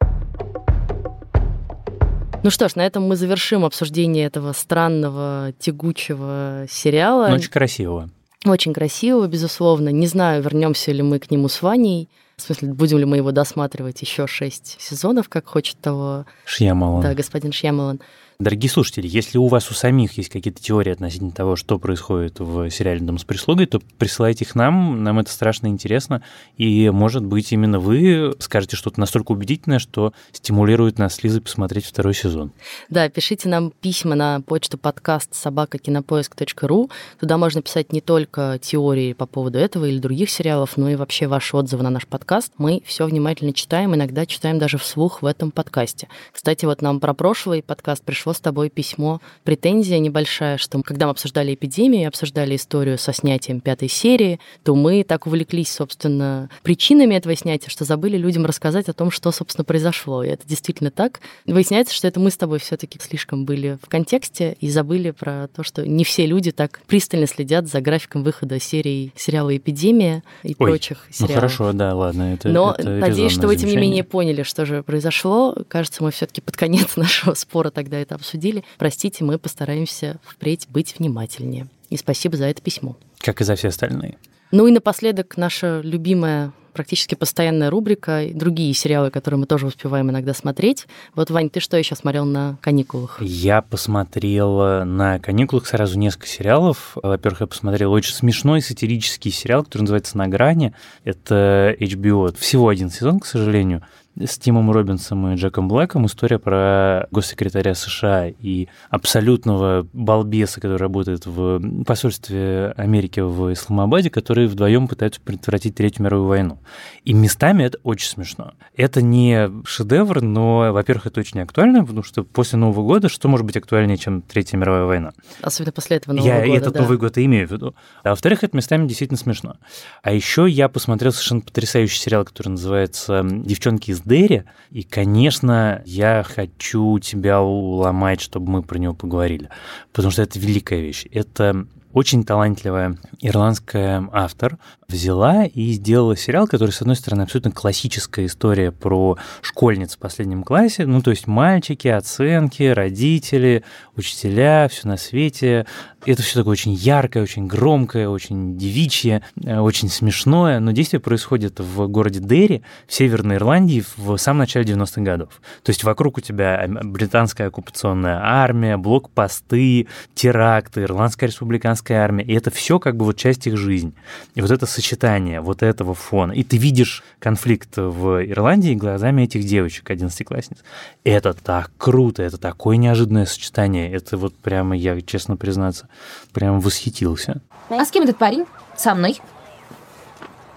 Ну 2.44 2.52
что 2.52 2.70
ж, 2.70 2.76
на 2.76 2.86
этом 2.86 3.04
мы 3.04 3.16
завершим 3.16 3.66
обсуждение 3.66 4.26
этого 4.26 4.54
странного, 4.54 5.54
тягучего 5.60 6.66
сериала. 6.70 7.28
Но 7.28 7.36
очень 7.36 7.52
красивого. 7.52 8.10
Очень 8.46 8.74
красивого, 8.74 9.28
безусловно. 9.28 9.90
Не 9.90 10.08
знаю, 10.08 10.42
вернемся 10.42 10.92
ли 10.92 11.02
мы 11.02 11.20
к 11.20 11.30
нему 11.32 11.50
с 11.50 11.62
Ваней. 11.62 12.10
В 12.38 12.44
смысле, 12.44 12.72
будем 12.74 13.00
ли 13.00 13.06
мы 13.06 13.18
его 13.18 13.32
досматривать 13.32 14.00
еще 14.02 14.28
шесть 14.28 14.80
сезонов, 14.80 15.28
как 15.28 15.48
хочет 15.48 15.80
того... 15.80 16.28
Шьямалан. 16.46 17.02
Да, 17.02 17.16
господин 17.16 17.52
Шьямалан. 17.52 18.00
Дорогие 18.40 18.70
слушатели, 18.70 19.08
если 19.08 19.40
у 19.40 19.48
вас 19.48 19.72
у 19.72 19.74
самих 19.74 20.16
есть 20.20 20.30
какие-то 20.30 20.62
теории 20.62 20.92
относительно 20.92 21.32
того, 21.32 21.56
что 21.56 21.80
происходит 21.80 22.40
в 22.40 22.70
сериале 22.70 23.00
«Дом 23.00 23.18
с 23.18 23.24
прислугой», 23.24 23.66
то 23.66 23.82
присылайте 23.98 24.46
их 24.46 24.54
нам, 24.54 25.04
нам 25.04 25.18
это 25.18 25.32
страшно 25.32 25.66
интересно, 25.66 26.22
и, 26.56 26.88
может 26.92 27.26
быть, 27.26 27.52
именно 27.52 27.80
вы 27.80 28.36
скажете 28.38 28.76
что-то 28.76 29.00
настолько 29.00 29.32
убедительное, 29.32 29.80
что 29.80 30.14
стимулирует 30.34 31.00
нас 31.00 31.16
с 31.16 31.24
Лизой 31.24 31.42
посмотреть 31.42 31.86
второй 31.86 32.14
сезон. 32.14 32.52
Да, 32.90 33.10
пишите 33.10 33.50
нам 33.50 33.72
письма 33.72 34.14
на 34.14 34.42
почту 34.42 34.78
подкаст 34.78 35.34
собакакинопоиск.ру. 35.34 36.92
Туда 37.20 37.40
можно 37.40 37.64
писать 37.64 37.92
не 37.92 38.02
только 38.02 38.60
теории 38.62 39.14
по 39.14 39.26
поводу 39.26 39.58
этого 39.58 39.86
или 39.86 39.98
других 39.98 40.30
сериалов, 40.30 40.78
но 40.78 40.92
и 40.92 40.96
вообще 40.96 41.26
ваши 41.26 41.58
отзывы 41.58 41.82
на 41.82 41.90
наш 41.90 42.06
подкаст. 42.06 42.54
Мы 42.60 42.84
все 42.86 43.08
внимательно 43.08 43.52
читаем, 43.52 43.96
иногда 43.96 44.28
читаем 44.28 44.60
даже 44.60 44.78
вслух 44.78 45.24
в 45.24 45.26
этом 45.26 45.50
подкасте. 45.50 46.08
Кстати, 46.32 46.66
вот 46.66 46.84
нам 46.84 47.00
про 47.00 47.16
прошлый 47.16 47.64
подкаст 47.64 48.04
пришел 48.04 48.27
пришло 48.28 48.34
с 48.34 48.40
тобой 48.42 48.70
письмо, 48.70 49.22
претензия 49.46 50.00
небольшая, 50.00 50.58
что 50.58 50.82
когда 50.82 51.06
мы 51.06 51.12
обсуждали 51.12 51.54
эпидемию, 51.54 52.10
обсуждали 52.10 52.58
историю 52.58 52.98
со 52.98 53.14
снятием 53.14 53.62
пятой 53.62 53.88
серии, 53.88 54.40
то 54.64 54.76
мы 54.76 55.04
так 55.04 55.28
увлеклись, 55.28 55.72
собственно, 55.72 56.50
причинами 56.62 57.16
этого 57.16 57.36
снятия, 57.38 57.70
что 57.70 57.86
забыли 57.86 58.18
людям 58.18 58.46
рассказать 58.46 58.90
о 58.90 58.94
том, 58.94 59.12
что, 59.12 59.32
собственно, 59.32 59.64
произошло. 59.64 60.24
И 60.24 60.28
это 60.28 60.46
действительно 60.46 60.92
так. 60.92 61.22
Выясняется, 61.46 61.94
что 61.94 62.08
это 62.08 62.20
мы 62.20 62.30
с 62.30 62.38
тобой 62.38 62.60
все 62.60 62.76
таки 62.76 63.00
слишком 63.00 63.46
были 63.46 63.78
в 63.82 63.88
контексте 63.88 64.58
и 64.60 64.70
забыли 64.70 65.12
про 65.12 65.48
то, 65.48 65.64
что 65.64 65.88
не 65.88 66.04
все 66.04 66.26
люди 66.26 66.52
так 66.52 66.82
пристально 66.88 67.28
следят 67.28 67.68
за 67.68 67.80
графиком 67.80 68.24
выхода 68.24 68.60
серии 68.60 69.14
сериала 69.16 69.56
«Эпидемия» 69.56 70.24
и 70.44 70.50
Ой, 70.50 70.56
прочих 70.56 71.06
ну 71.08 71.14
сериалов. 71.14 71.30
Ну 71.30 71.36
хорошо, 71.36 71.74
да, 71.74 71.96
ладно. 71.96 72.34
Это, 72.34 72.50
Но 72.50 72.76
это 72.78 72.90
надеюсь, 72.90 73.32
что 73.32 73.48
вы, 73.48 73.56
тем 73.56 73.70
не 73.70 73.78
менее, 73.78 74.04
поняли, 74.04 74.44
что 74.44 74.66
же 74.66 74.84
произошло. 74.84 75.56
Кажется, 75.70 76.04
мы 76.04 76.12
все 76.12 76.26
таки 76.26 76.42
под 76.42 76.58
конец 76.58 76.96
нашего 76.98 77.34
спора 77.34 77.70
тогда 77.70 77.98
это 77.98 78.17
обсудили. 78.18 78.64
Простите, 78.78 79.24
мы 79.24 79.40
постараемся 79.40 80.20
впредь 80.24 80.68
быть 80.70 80.96
внимательнее. 81.00 81.68
И 81.90 81.98
спасибо 81.98 82.36
за 82.38 82.46
это 82.46 82.62
письмо. 82.62 82.98
Как 83.20 83.42
и 83.42 83.44
за 83.44 83.56
все 83.56 83.70
остальные. 83.70 84.18
Ну 84.52 84.68
и 84.68 84.72
напоследок 84.72 85.38
наша 85.38 85.82
любимая 85.82 86.52
практически 86.78 87.16
постоянная 87.16 87.72
рубрика, 87.72 88.22
и 88.22 88.34
другие 88.34 88.72
сериалы, 88.76 89.10
которые 89.10 89.40
мы 89.40 89.48
тоже 89.48 89.66
успеваем 89.66 90.12
иногда 90.12 90.36
смотреть. 90.36 90.86
Вот, 91.16 91.32
Вань, 91.32 91.50
ты 91.50 91.60
что 91.60 91.76
еще 91.76 91.96
смотрел 91.96 92.24
на 92.24 92.60
каникулах? 92.62 93.18
Я 93.20 93.64
посмотрел 93.64 94.86
на 94.86 95.18
каникулах 95.18 95.66
сразу 95.66 95.98
несколько 95.98 96.28
сериалов. 96.28 96.96
Во-первых, 97.02 97.42
я 97.42 97.48
посмотрел 97.48 97.92
очень 97.92 98.14
смешной 98.14 98.62
сатирический 98.62 99.32
сериал, 99.32 99.64
который 99.64 99.82
называется 99.84 100.20
«На 100.20 100.28
грани». 100.28 100.74
Это 101.04 101.76
HBO. 101.80 102.38
Всего 102.38 102.70
один 102.70 102.92
сезон, 102.92 103.20
к 103.22 103.26
сожалению 103.26 103.84
с 104.26 104.38
Тимом 104.38 104.72
Робинсом 104.72 105.34
и 105.34 105.36
Джеком 105.36 105.68
Блэком 105.68 106.06
история 106.06 106.40
про 106.40 107.08
госсекретаря 107.12 107.76
США 107.76 108.28
и 108.28 108.68
абсолютного 108.90 109.88
балбеса, 109.94 110.60
который 110.60 110.78
работает 110.78 111.26
в 111.26 111.84
посольстве 111.84 112.74
Америки 112.78 113.20
в 113.20 113.54
Исламабаде, 113.54 114.10
которые 114.10 114.48
вдвоем 114.48 114.88
пытаются 114.88 115.22
предотвратить 115.22 115.76
Третью 115.76 116.06
мировую 116.06 116.28
войну. 116.28 116.60
И 117.04 117.14
местами 117.14 117.64
это 117.64 117.78
очень 117.84 118.10
смешно. 118.10 118.54
Это 118.76 119.02
не 119.02 119.50
шедевр, 119.66 120.22
но, 120.22 120.72
во-первых, 120.72 121.08
это 121.08 121.20
очень 121.20 121.40
актуально, 121.42 121.82
потому 121.82 122.04
что 122.04 122.24
после 122.24 122.58
Нового 122.58 122.86
года 122.86 123.10
что 123.10 123.28
может 123.28 123.46
быть 123.46 123.58
актуальнее, 123.58 123.98
чем 123.98 124.22
Третья 124.22 124.58
мировая 124.58 124.86
война? 124.86 125.14
Особенно 125.42 125.72
после 125.72 125.98
этого 125.98 126.14
Нового 126.14 126.28
я 126.28 126.40
года. 126.40 126.48
Я 126.48 126.58
этот 126.58 126.74
да. 126.74 126.82
Новый 126.82 126.98
год 126.98 127.18
и 127.18 127.26
имею 127.26 127.48
в 127.48 127.52
виду. 127.52 127.76
А 128.04 128.10
во-вторых, 128.10 128.44
это 128.44 128.56
местами 128.56 128.88
действительно 128.88 129.18
смешно. 129.18 129.58
А 130.02 130.12
еще 130.12 130.48
я 130.50 130.70
посмотрел 130.70 131.12
совершенно 131.12 131.42
потрясающий 131.42 132.00
сериал, 132.00 132.26
который 132.26 132.50
называется 132.50 133.22
«Девчонки 133.24 133.92
из 133.92 134.02
Дерри». 134.08 134.44
И, 134.72 134.84
конечно, 134.84 135.82
я 135.86 136.24
хочу 136.24 137.00
тебя 137.00 137.42
уломать, 137.42 138.22
чтобы 138.22 138.50
мы 138.50 138.64
про 138.64 138.78
него 138.78 138.94
поговорили, 138.94 139.50
потому 139.94 140.12
что 140.12 140.22
это 140.24 140.40
великая 140.40 140.82
вещь. 140.82 141.06
Это 141.12 141.68
очень 141.94 142.24
талантливая 142.24 142.98
ирландская 143.22 144.08
автор 144.12 144.60
взяла 144.88 145.46
и 145.46 145.72
сделала 145.72 146.16
сериал, 146.16 146.48
который, 146.48 146.70
с 146.70 146.82
одной 146.82 146.96
стороны, 146.96 147.24
абсолютно 147.24 147.52
классическая 147.52 148.26
история 148.26 148.72
про 148.72 149.18
школьниц 149.42 149.96
в 149.96 149.98
последнем 149.98 150.44
классе, 150.44 150.86
ну, 150.86 151.02
то 151.02 151.10
есть 151.10 151.26
мальчики, 151.28 151.88
оценки, 151.88 152.64
родители, 152.64 153.64
учителя, 153.98 154.68
все 154.68 154.88
на 154.88 154.98
свете. 154.98 155.66
Это 156.06 156.22
все 156.22 156.36
такое 156.36 156.54
очень 156.54 156.74
яркое, 156.74 157.24
очень 157.24 157.48
громкое, 157.48 158.08
очень 158.08 158.58
девичье, 158.58 159.24
э, 159.44 159.60
очень 159.60 159.90
смешное, 159.90 160.60
но 160.60 160.72
действие 160.72 161.00
происходит 161.00 161.60
в 161.60 161.88
городе 161.88 162.20
Дерри, 162.20 162.64
в 162.88 162.94
Северной 162.94 163.36
Ирландии, 163.36 163.84
в 163.98 164.18
самом 164.18 164.40
начале 164.40 164.66
90-х 164.66 165.02
годов. 165.02 165.42
То 165.64 165.70
есть 165.70 165.84
вокруг 165.84 166.18
у 166.18 166.22
тебя 166.22 166.66
британская 166.84 167.48
оккупационная 167.48 168.20
армия, 168.22 168.78
блокпосты, 168.78 169.88
теракты, 170.16 170.84
Ирландская 170.84 171.28
республиканская 171.28 172.02
армия, 172.04 172.24
и 172.24 172.34
это 172.34 172.52
все 172.52 172.80
как 172.80 172.96
бы 172.96 173.06
вот 173.06 173.18
часть 173.18 173.48
их 173.48 173.58
жизни. 173.58 173.94
И 174.36 174.42
вот 174.42 174.52
это 174.52 174.66
сочетание 174.66 175.42
вот 175.42 175.64
этого 175.64 175.94
фона, 175.94 176.32
и 176.32 176.44
ты 176.44 176.58
видишь 176.58 177.04
конфликт 177.20 177.76
в 177.76 178.26
Ирландии 178.26 178.76
глазами 178.76 179.24
этих 179.24 179.44
девочек, 179.46 179.90
одиннадцатиклассниц. 179.90 180.60
Это 181.04 181.34
так 181.34 181.72
круто, 181.78 182.24
это 182.24 182.38
такое 182.38 182.78
неожиданное 182.78 183.26
сочетание, 183.26 183.87
это 183.90 184.18
вот 184.18 184.36
прямо, 184.36 184.76
я 184.76 185.00
честно 185.02 185.38
признаться, 185.38 185.88
прям 186.34 186.60
восхитился. 186.60 187.42
А 187.70 187.84
с 187.86 187.92
кем 187.92 188.04
этот 188.04 188.18
парень? 188.18 188.46
Со 188.76 188.94
мной? 188.96 189.20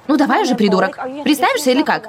Ну 0.09 0.17
давай 0.17 0.43
уже, 0.43 0.55
придурок. 0.55 0.99
Представишься 1.25 1.71
или 1.71 1.83
как? 1.83 2.09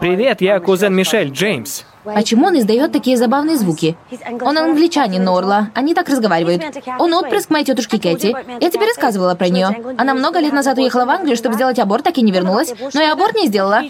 Привет, 0.00 0.40
я 0.40 0.60
кузен 0.60 0.94
Мишель, 0.94 1.30
Джеймс. 1.30 1.84
Почему 2.04 2.48
он 2.48 2.58
издает 2.58 2.92
такие 2.92 3.16
забавные 3.16 3.56
звуки? 3.56 3.96
Он 4.42 4.58
англичанин, 4.58 5.24
Норла. 5.24 5.70
Они 5.74 5.94
так 5.94 6.08
разговаривают. 6.08 6.62
Он 6.98 7.14
отпрыск 7.14 7.48
моей 7.48 7.64
тетушки 7.64 7.98
Кэти. 7.98 8.36
Я 8.60 8.70
тебе 8.70 8.86
рассказывала 8.86 9.34
про 9.34 9.48
нее. 9.48 9.68
Она 9.96 10.12
много 10.12 10.40
лет 10.40 10.52
назад 10.52 10.76
уехала 10.76 11.06
в 11.06 11.10
Англию, 11.10 11.36
чтобы 11.36 11.54
сделать 11.54 11.78
аборт, 11.78 12.04
так 12.04 12.18
и 12.18 12.22
не 12.22 12.32
вернулась. 12.32 12.74
Но 12.92 13.00
и 13.00 13.06
аборт 13.06 13.34
не 13.34 13.46
сделала. 13.46 13.82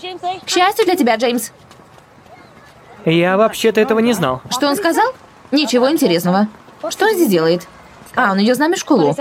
К 0.45 0.49
счастью 0.49 0.85
для 0.85 0.95
тебя, 0.95 1.17
Джеймс. 1.17 1.51
Я 3.05 3.37
вообще-то 3.37 3.81
этого 3.81 3.99
не 3.99 4.13
знал. 4.13 4.41
Что 4.51 4.69
он 4.69 4.77
сказал? 4.77 5.13
Ничего 5.55 5.91
интересного. 5.91 6.49
Что 6.91 7.07
он 7.07 7.15
здесь 7.15 7.29
делает? 7.29 7.69
А, 8.17 8.33
он 8.33 8.43
идет 8.43 8.57
с 8.57 8.59
нами 8.61 8.75
в 8.75 8.79
школу. 8.79 9.15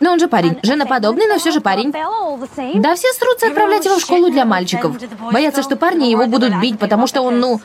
Но 0.00 0.12
он 0.12 0.18
же 0.18 0.28
парень. 0.28 0.58
Женоподобный, 0.62 1.26
но 1.26 1.38
все 1.38 1.50
же 1.50 1.60
парень. 1.60 1.92
Да, 1.92 2.94
все 2.94 3.12
срутся 3.12 3.46
отправлять 3.48 3.84
его 3.84 3.96
в 3.96 4.00
школу 4.00 4.30
для 4.30 4.44
мальчиков. 4.44 4.96
Боятся, 5.32 5.62
что 5.62 5.76
парни 5.76 6.06
его 6.06 6.26
будут 6.26 6.60
бить, 6.60 6.78
потому 6.78 7.06
что 7.06 7.22
он, 7.22 7.40
ну, 7.40 7.60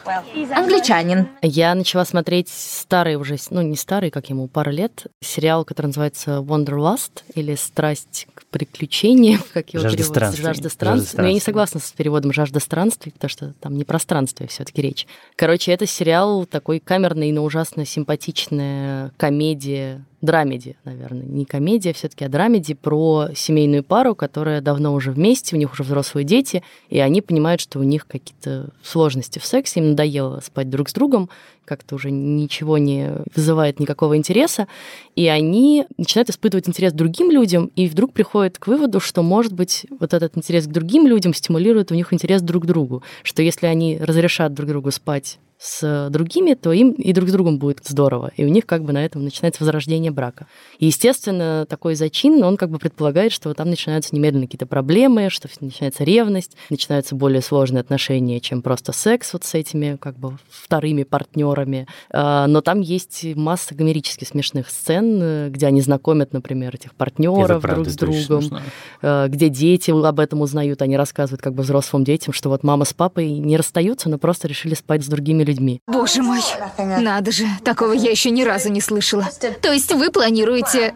англичанин. 0.53 1.29
Я 1.41 1.73
начала 1.75 2.05
смотреть 2.05 2.49
старый 2.49 3.15
уже, 3.15 3.37
ну, 3.49 3.61
не 3.61 3.75
старый, 3.75 4.11
как 4.11 4.29
ему, 4.29 4.47
пару 4.47 4.71
лет, 4.71 5.07
сериал, 5.21 5.65
который 5.65 5.87
называется 5.87 6.37
Wanderlust, 6.39 7.23
или 7.33 7.55
«Страсть 7.55 8.27
к 8.63 8.69
приключениям», 8.69 9.41
как 9.53 9.73
его 9.73 9.83
Жажда 9.83 9.97
переводится. 9.97 10.41
«Жажда 10.41 10.69
странствий». 10.69 11.21
Но 11.21 11.27
я 11.27 11.33
не 11.33 11.39
согласна 11.39 11.79
с 11.79 11.91
переводом 11.91 12.31
«Жажда 12.31 12.59
странствий», 12.59 13.11
потому 13.11 13.29
что 13.29 13.53
там 13.59 13.75
не 13.75 13.83
про 13.83 13.99
странствие 13.99 14.47
все 14.47 14.63
таки 14.63 14.81
речь. 14.81 15.07
Короче, 15.35 15.71
это 15.71 15.85
сериал 15.85 16.45
такой 16.45 16.79
камерный, 16.79 17.31
но 17.31 17.43
ужасно 17.43 17.85
симпатичная 17.85 19.11
комедия, 19.17 20.05
драмеди, 20.25 20.75
наверное, 20.83 21.25
не 21.25 21.45
комедия 21.45 21.93
все-таки, 21.93 22.25
а 22.25 22.29
драмеди 22.29 22.73
про 22.73 23.27
семейную 23.35 23.83
пару, 23.83 24.15
которая 24.15 24.61
давно 24.61 24.93
уже 24.93 25.11
вместе, 25.11 25.55
у 25.55 25.59
них 25.59 25.71
уже 25.71 25.83
взрослые 25.83 26.25
дети, 26.25 26.63
и 26.89 26.99
они 26.99 27.21
понимают, 27.21 27.61
что 27.61 27.79
у 27.79 27.83
них 27.83 28.07
какие-то 28.07 28.69
сложности 28.83 29.39
в 29.39 29.45
сексе, 29.45 29.79
им 29.79 29.91
надоело 29.91 30.39
спать 30.41 30.69
друг 30.69 30.89
с 30.89 30.93
другом, 30.93 31.29
как-то 31.65 31.95
уже 31.95 32.11
ничего 32.11 32.77
не 32.77 33.11
вызывает 33.35 33.79
никакого 33.79 34.15
интереса, 34.17 34.67
и 35.15 35.27
они 35.27 35.85
начинают 35.97 36.29
испытывать 36.29 36.67
интерес 36.67 36.93
к 36.93 36.95
другим 36.95 37.31
людям, 37.31 37.71
и 37.75 37.87
вдруг 37.87 38.13
приходят 38.13 38.57
к 38.57 38.67
выводу, 38.67 38.99
что, 38.99 39.23
может 39.23 39.53
быть, 39.53 39.85
вот 39.99 40.13
этот 40.13 40.37
интерес 40.37 40.67
к 40.67 40.71
другим 40.71 41.07
людям 41.07 41.33
стимулирует 41.33 41.91
у 41.91 41.95
них 41.95 42.13
интерес 42.13 42.41
друг 42.41 42.63
к 42.63 42.67
другу, 42.67 43.03
что 43.23 43.41
если 43.41 43.65
они 43.65 43.97
разрешат 43.97 44.53
друг 44.53 44.69
другу 44.69 44.91
спать 44.91 45.39
с 45.57 46.09
другими, 46.09 46.53
то 46.53 46.71
им 46.73 46.91
и 46.91 47.13
друг 47.13 47.29
с 47.29 47.31
другом 47.31 47.57
будет 47.57 47.79
здорово. 47.85 48.31
И 48.35 48.43
у 48.43 48.49
них 48.49 48.65
как 48.65 48.83
бы 48.83 48.93
на 48.93 49.03
этом 49.05 49.23
начинается 49.23 49.63
возрождение 49.63 50.11
брака. 50.11 50.47
И, 50.79 50.87
естественно, 50.87 51.65
такой 51.67 51.95
зачин, 51.95 52.43
он 52.43 52.57
как 52.57 52.69
бы 52.69 52.77
предполагает, 52.77 53.31
что 53.31 53.53
там 53.53 53.69
начинаются 53.69 54.13
немедленно 54.15 54.45
какие-то 54.45 54.65
проблемы, 54.65 55.29
что 55.29 55.47
начинается 55.61 56.03
ревность, 56.03 56.57
начинаются 56.69 57.15
более 57.15 57.41
сложные 57.41 57.81
отношения, 57.81 58.39
чем 58.41 58.61
просто 58.61 58.91
секс 58.91 59.31
вот 59.33 59.45
с 59.45 59.53
этими 59.53 59.97
как 59.99 60.17
бы 60.17 60.37
вторыми 60.49 61.03
партнерами. 61.03 61.87
А, 62.11 62.47
Но 62.47 62.61
там 62.61 62.81
есть 62.81 63.23
масса 63.35 63.75
гомерически 63.75 64.25
смешных 64.25 64.69
сцен, 64.69 65.51
где 65.51 65.67
они 65.67 65.81
знакомят, 65.81 66.33
например, 66.33 66.75
этих 66.75 66.93
партнеров 66.93 67.63
Это 67.63 67.73
друг 67.73 67.87
с 67.87 67.95
другом, 67.95 68.59
э, 69.01 69.27
где 69.29 69.49
дети 69.49 69.91
об 69.91 70.19
этом 70.19 70.41
узнают, 70.41 70.81
они 70.81 70.97
рассказывают 70.97 71.41
как 71.41 71.53
бы 71.53 71.63
взрослым 71.63 72.03
детям, 72.03 72.33
что 72.33 72.49
вот 72.49 72.63
мама 72.63 72.85
с 72.85 72.93
папой 72.93 73.29
не 73.29 73.55
расстаются, 73.55 74.09
но 74.09 74.17
просто 74.17 74.47
решили 74.47 74.73
спать 74.73 75.03
с 75.03 75.07
другими 75.07 75.44
людьми. 75.45 75.81
Боже 75.87 76.21
мой, 76.21 76.41
надо 76.77 77.31
же, 77.31 77.45
такого 77.63 77.93
я 77.93 78.11
еще 78.11 78.31
ни 78.31 78.43
разу 78.43 78.69
не 78.69 78.81
слышала. 78.81 79.29
То 79.61 79.71
есть 79.71 79.93
вы 79.93 80.11
планируете 80.11 80.93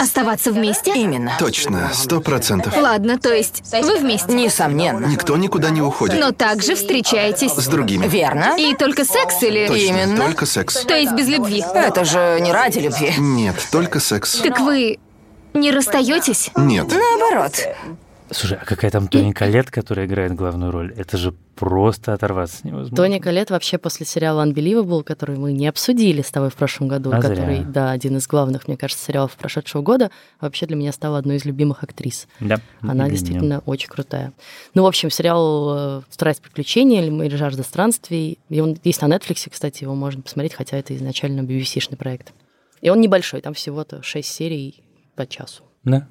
оставаться 0.00 0.50
вместе? 0.50 0.92
Именно. 0.94 1.32
Точно, 1.38 1.90
сто 1.92 2.20
процентов. 2.20 2.76
Ладно, 2.76 3.18
то 3.18 3.32
есть 3.32 3.62
вы 3.82 3.98
вместе. 3.98 4.32
Несомненно. 4.32 5.06
Никто 5.06 5.36
никуда 5.36 5.70
не 5.70 5.82
уходит. 5.82 6.18
Но 6.18 6.32
также 6.32 6.74
встречаетесь. 6.74 7.52
С 7.52 7.66
другими. 7.66 8.06
Верно? 8.06 8.56
И 8.58 8.74
только 8.74 9.04
секс 9.04 9.42
или... 9.42 9.66
Точно, 9.66 9.82
Именно. 9.82 10.24
только 10.24 10.46
секс. 10.46 10.84
То 10.84 10.94
есть 10.94 11.12
без 11.12 11.28
любви. 11.28 11.62
Это 11.74 12.04
же 12.04 12.38
не 12.40 12.52
ради 12.52 12.78
любви. 12.78 13.12
Нет, 13.18 13.56
только 13.70 14.00
секс. 14.00 14.36
Так 14.36 14.60
вы 14.60 14.98
не 15.52 15.70
расстаетесь? 15.70 16.50
Нет. 16.56 16.86
Наоборот. 16.88 17.54
Слушай, 18.32 18.58
а 18.62 18.64
какая 18.64 18.90
там 18.92 19.08
Тони 19.08 19.32
Коллет, 19.32 19.70
которая 19.70 20.06
играет 20.06 20.34
главную 20.34 20.70
роль? 20.70 20.94
Это 20.96 21.16
же 21.16 21.32
просто 21.56 22.12
оторваться 22.12 22.64
невозможно. 22.64 22.96
Тони 22.96 23.18
Коллет 23.18 23.50
вообще 23.50 23.76
после 23.76 24.06
сериала 24.06 24.44
Unbelievable, 24.46 25.02
который 25.02 25.36
мы 25.36 25.52
не 25.52 25.66
обсудили 25.66 26.22
с 26.22 26.30
тобой 26.30 26.48
в 26.50 26.54
прошлом 26.54 26.86
году, 26.88 27.10
А 27.12 27.16
который, 27.20 27.56
зря. 27.56 27.62
да, 27.66 27.90
один 27.90 28.16
из 28.18 28.26
главных, 28.28 28.68
мне 28.68 28.76
кажется, 28.76 29.04
сериалов 29.04 29.32
прошедшего 29.36 29.82
года, 29.82 30.10
вообще 30.40 30.66
для 30.66 30.76
меня 30.76 30.92
стала 30.92 31.18
одной 31.18 31.36
из 31.36 31.44
любимых 31.44 31.82
актрис. 31.82 32.28
Да. 32.38 32.60
Она 32.82 33.04
Для 33.04 33.12
действительно 33.14 33.44
меня. 33.44 33.62
очень 33.66 33.88
крутая. 33.88 34.32
Ну, 34.74 34.84
в 34.84 34.86
общем, 34.86 35.10
сериал 35.10 35.98
э, 35.98 36.02
«Страсть 36.10 36.40
приключений» 36.40 36.98
или 37.04 37.24
или 37.26 37.34
«Жажда 37.36 37.64
странствий». 37.64 38.38
И 38.48 38.60
он 38.60 38.78
есть 38.84 39.02
на 39.02 39.06
Netflix, 39.12 39.50
кстати, 39.50 39.82
его 39.82 39.94
можно 39.96 40.22
посмотреть, 40.22 40.54
хотя 40.54 40.76
это 40.76 40.94
изначально 40.96 41.40
BBC-шный 41.40 41.96
проект. 41.96 42.32
И 42.80 42.88
он 42.90 43.00
небольшой, 43.00 43.40
там 43.40 43.54
всего-то 43.54 44.02
6 44.04 44.26
серий 44.26 44.84
по 45.16 45.26
часу. 45.26 45.64
Да. 45.84 46.06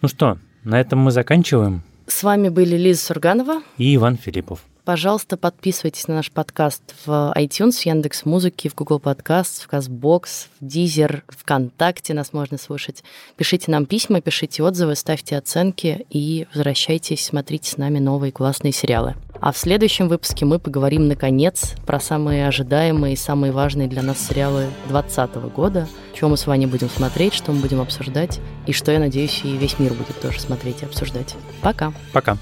Ну 0.00 0.08
что, 0.08 0.38
на 0.64 0.80
этом 0.80 0.98
мы 0.98 1.10
заканчиваем. 1.10 1.82
С 2.06 2.22
вами 2.22 2.48
были 2.48 2.76
Лиза 2.76 3.00
Сурганова. 3.04 3.62
И 3.78 3.94
Иван 3.94 4.16
Филиппов. 4.16 4.60
Пожалуйста, 4.84 5.38
подписывайтесь 5.38 6.08
на 6.08 6.16
наш 6.16 6.30
подкаст 6.30 6.82
в 7.06 7.32
iTunes, 7.38 7.72
в 7.72 7.86
Яндекс 7.86 8.26
Музыке, 8.26 8.68
в 8.68 8.74
Google 8.74 8.98
Подкаст, 8.98 9.62
в 9.62 9.66
Казбокс, 9.66 10.48
в 10.60 10.64
Deezer, 10.64 11.22
ВКонтакте 11.28 12.12
нас 12.12 12.34
можно 12.34 12.58
слушать. 12.58 13.02
Пишите 13.38 13.70
нам 13.70 13.86
письма, 13.86 14.20
пишите 14.20 14.62
отзывы, 14.62 14.94
ставьте 14.94 15.38
оценки 15.38 16.04
и 16.10 16.46
возвращайтесь, 16.52 17.24
смотрите 17.24 17.70
с 17.70 17.78
нами 17.78 17.98
новые 17.98 18.30
классные 18.30 18.72
сериалы. 18.72 19.14
А 19.40 19.52
в 19.52 19.56
следующем 19.56 20.08
выпуске 20.08 20.44
мы 20.44 20.58
поговорим, 20.58 21.08
наконец, 21.08 21.72
про 21.86 21.98
самые 21.98 22.46
ожидаемые 22.46 23.14
и 23.14 23.16
самые 23.16 23.52
важные 23.52 23.88
для 23.88 24.02
нас 24.02 24.18
сериалы 24.18 24.66
2020 24.88 25.34
года, 25.54 25.88
что 26.14 26.28
мы 26.28 26.36
с 26.36 26.46
вами 26.46 26.66
будем 26.66 26.90
смотреть, 26.90 27.32
что 27.32 27.52
мы 27.52 27.60
будем 27.60 27.80
обсуждать, 27.80 28.38
и 28.66 28.72
что, 28.72 28.92
я 28.92 28.98
надеюсь, 28.98 29.40
и 29.44 29.56
весь 29.56 29.78
мир 29.78 29.94
будет 29.94 30.20
тоже 30.20 30.40
смотреть 30.40 30.82
и 30.82 30.84
обсуждать. 30.84 31.36
Пока! 31.62 31.94
Пока. 32.12 32.36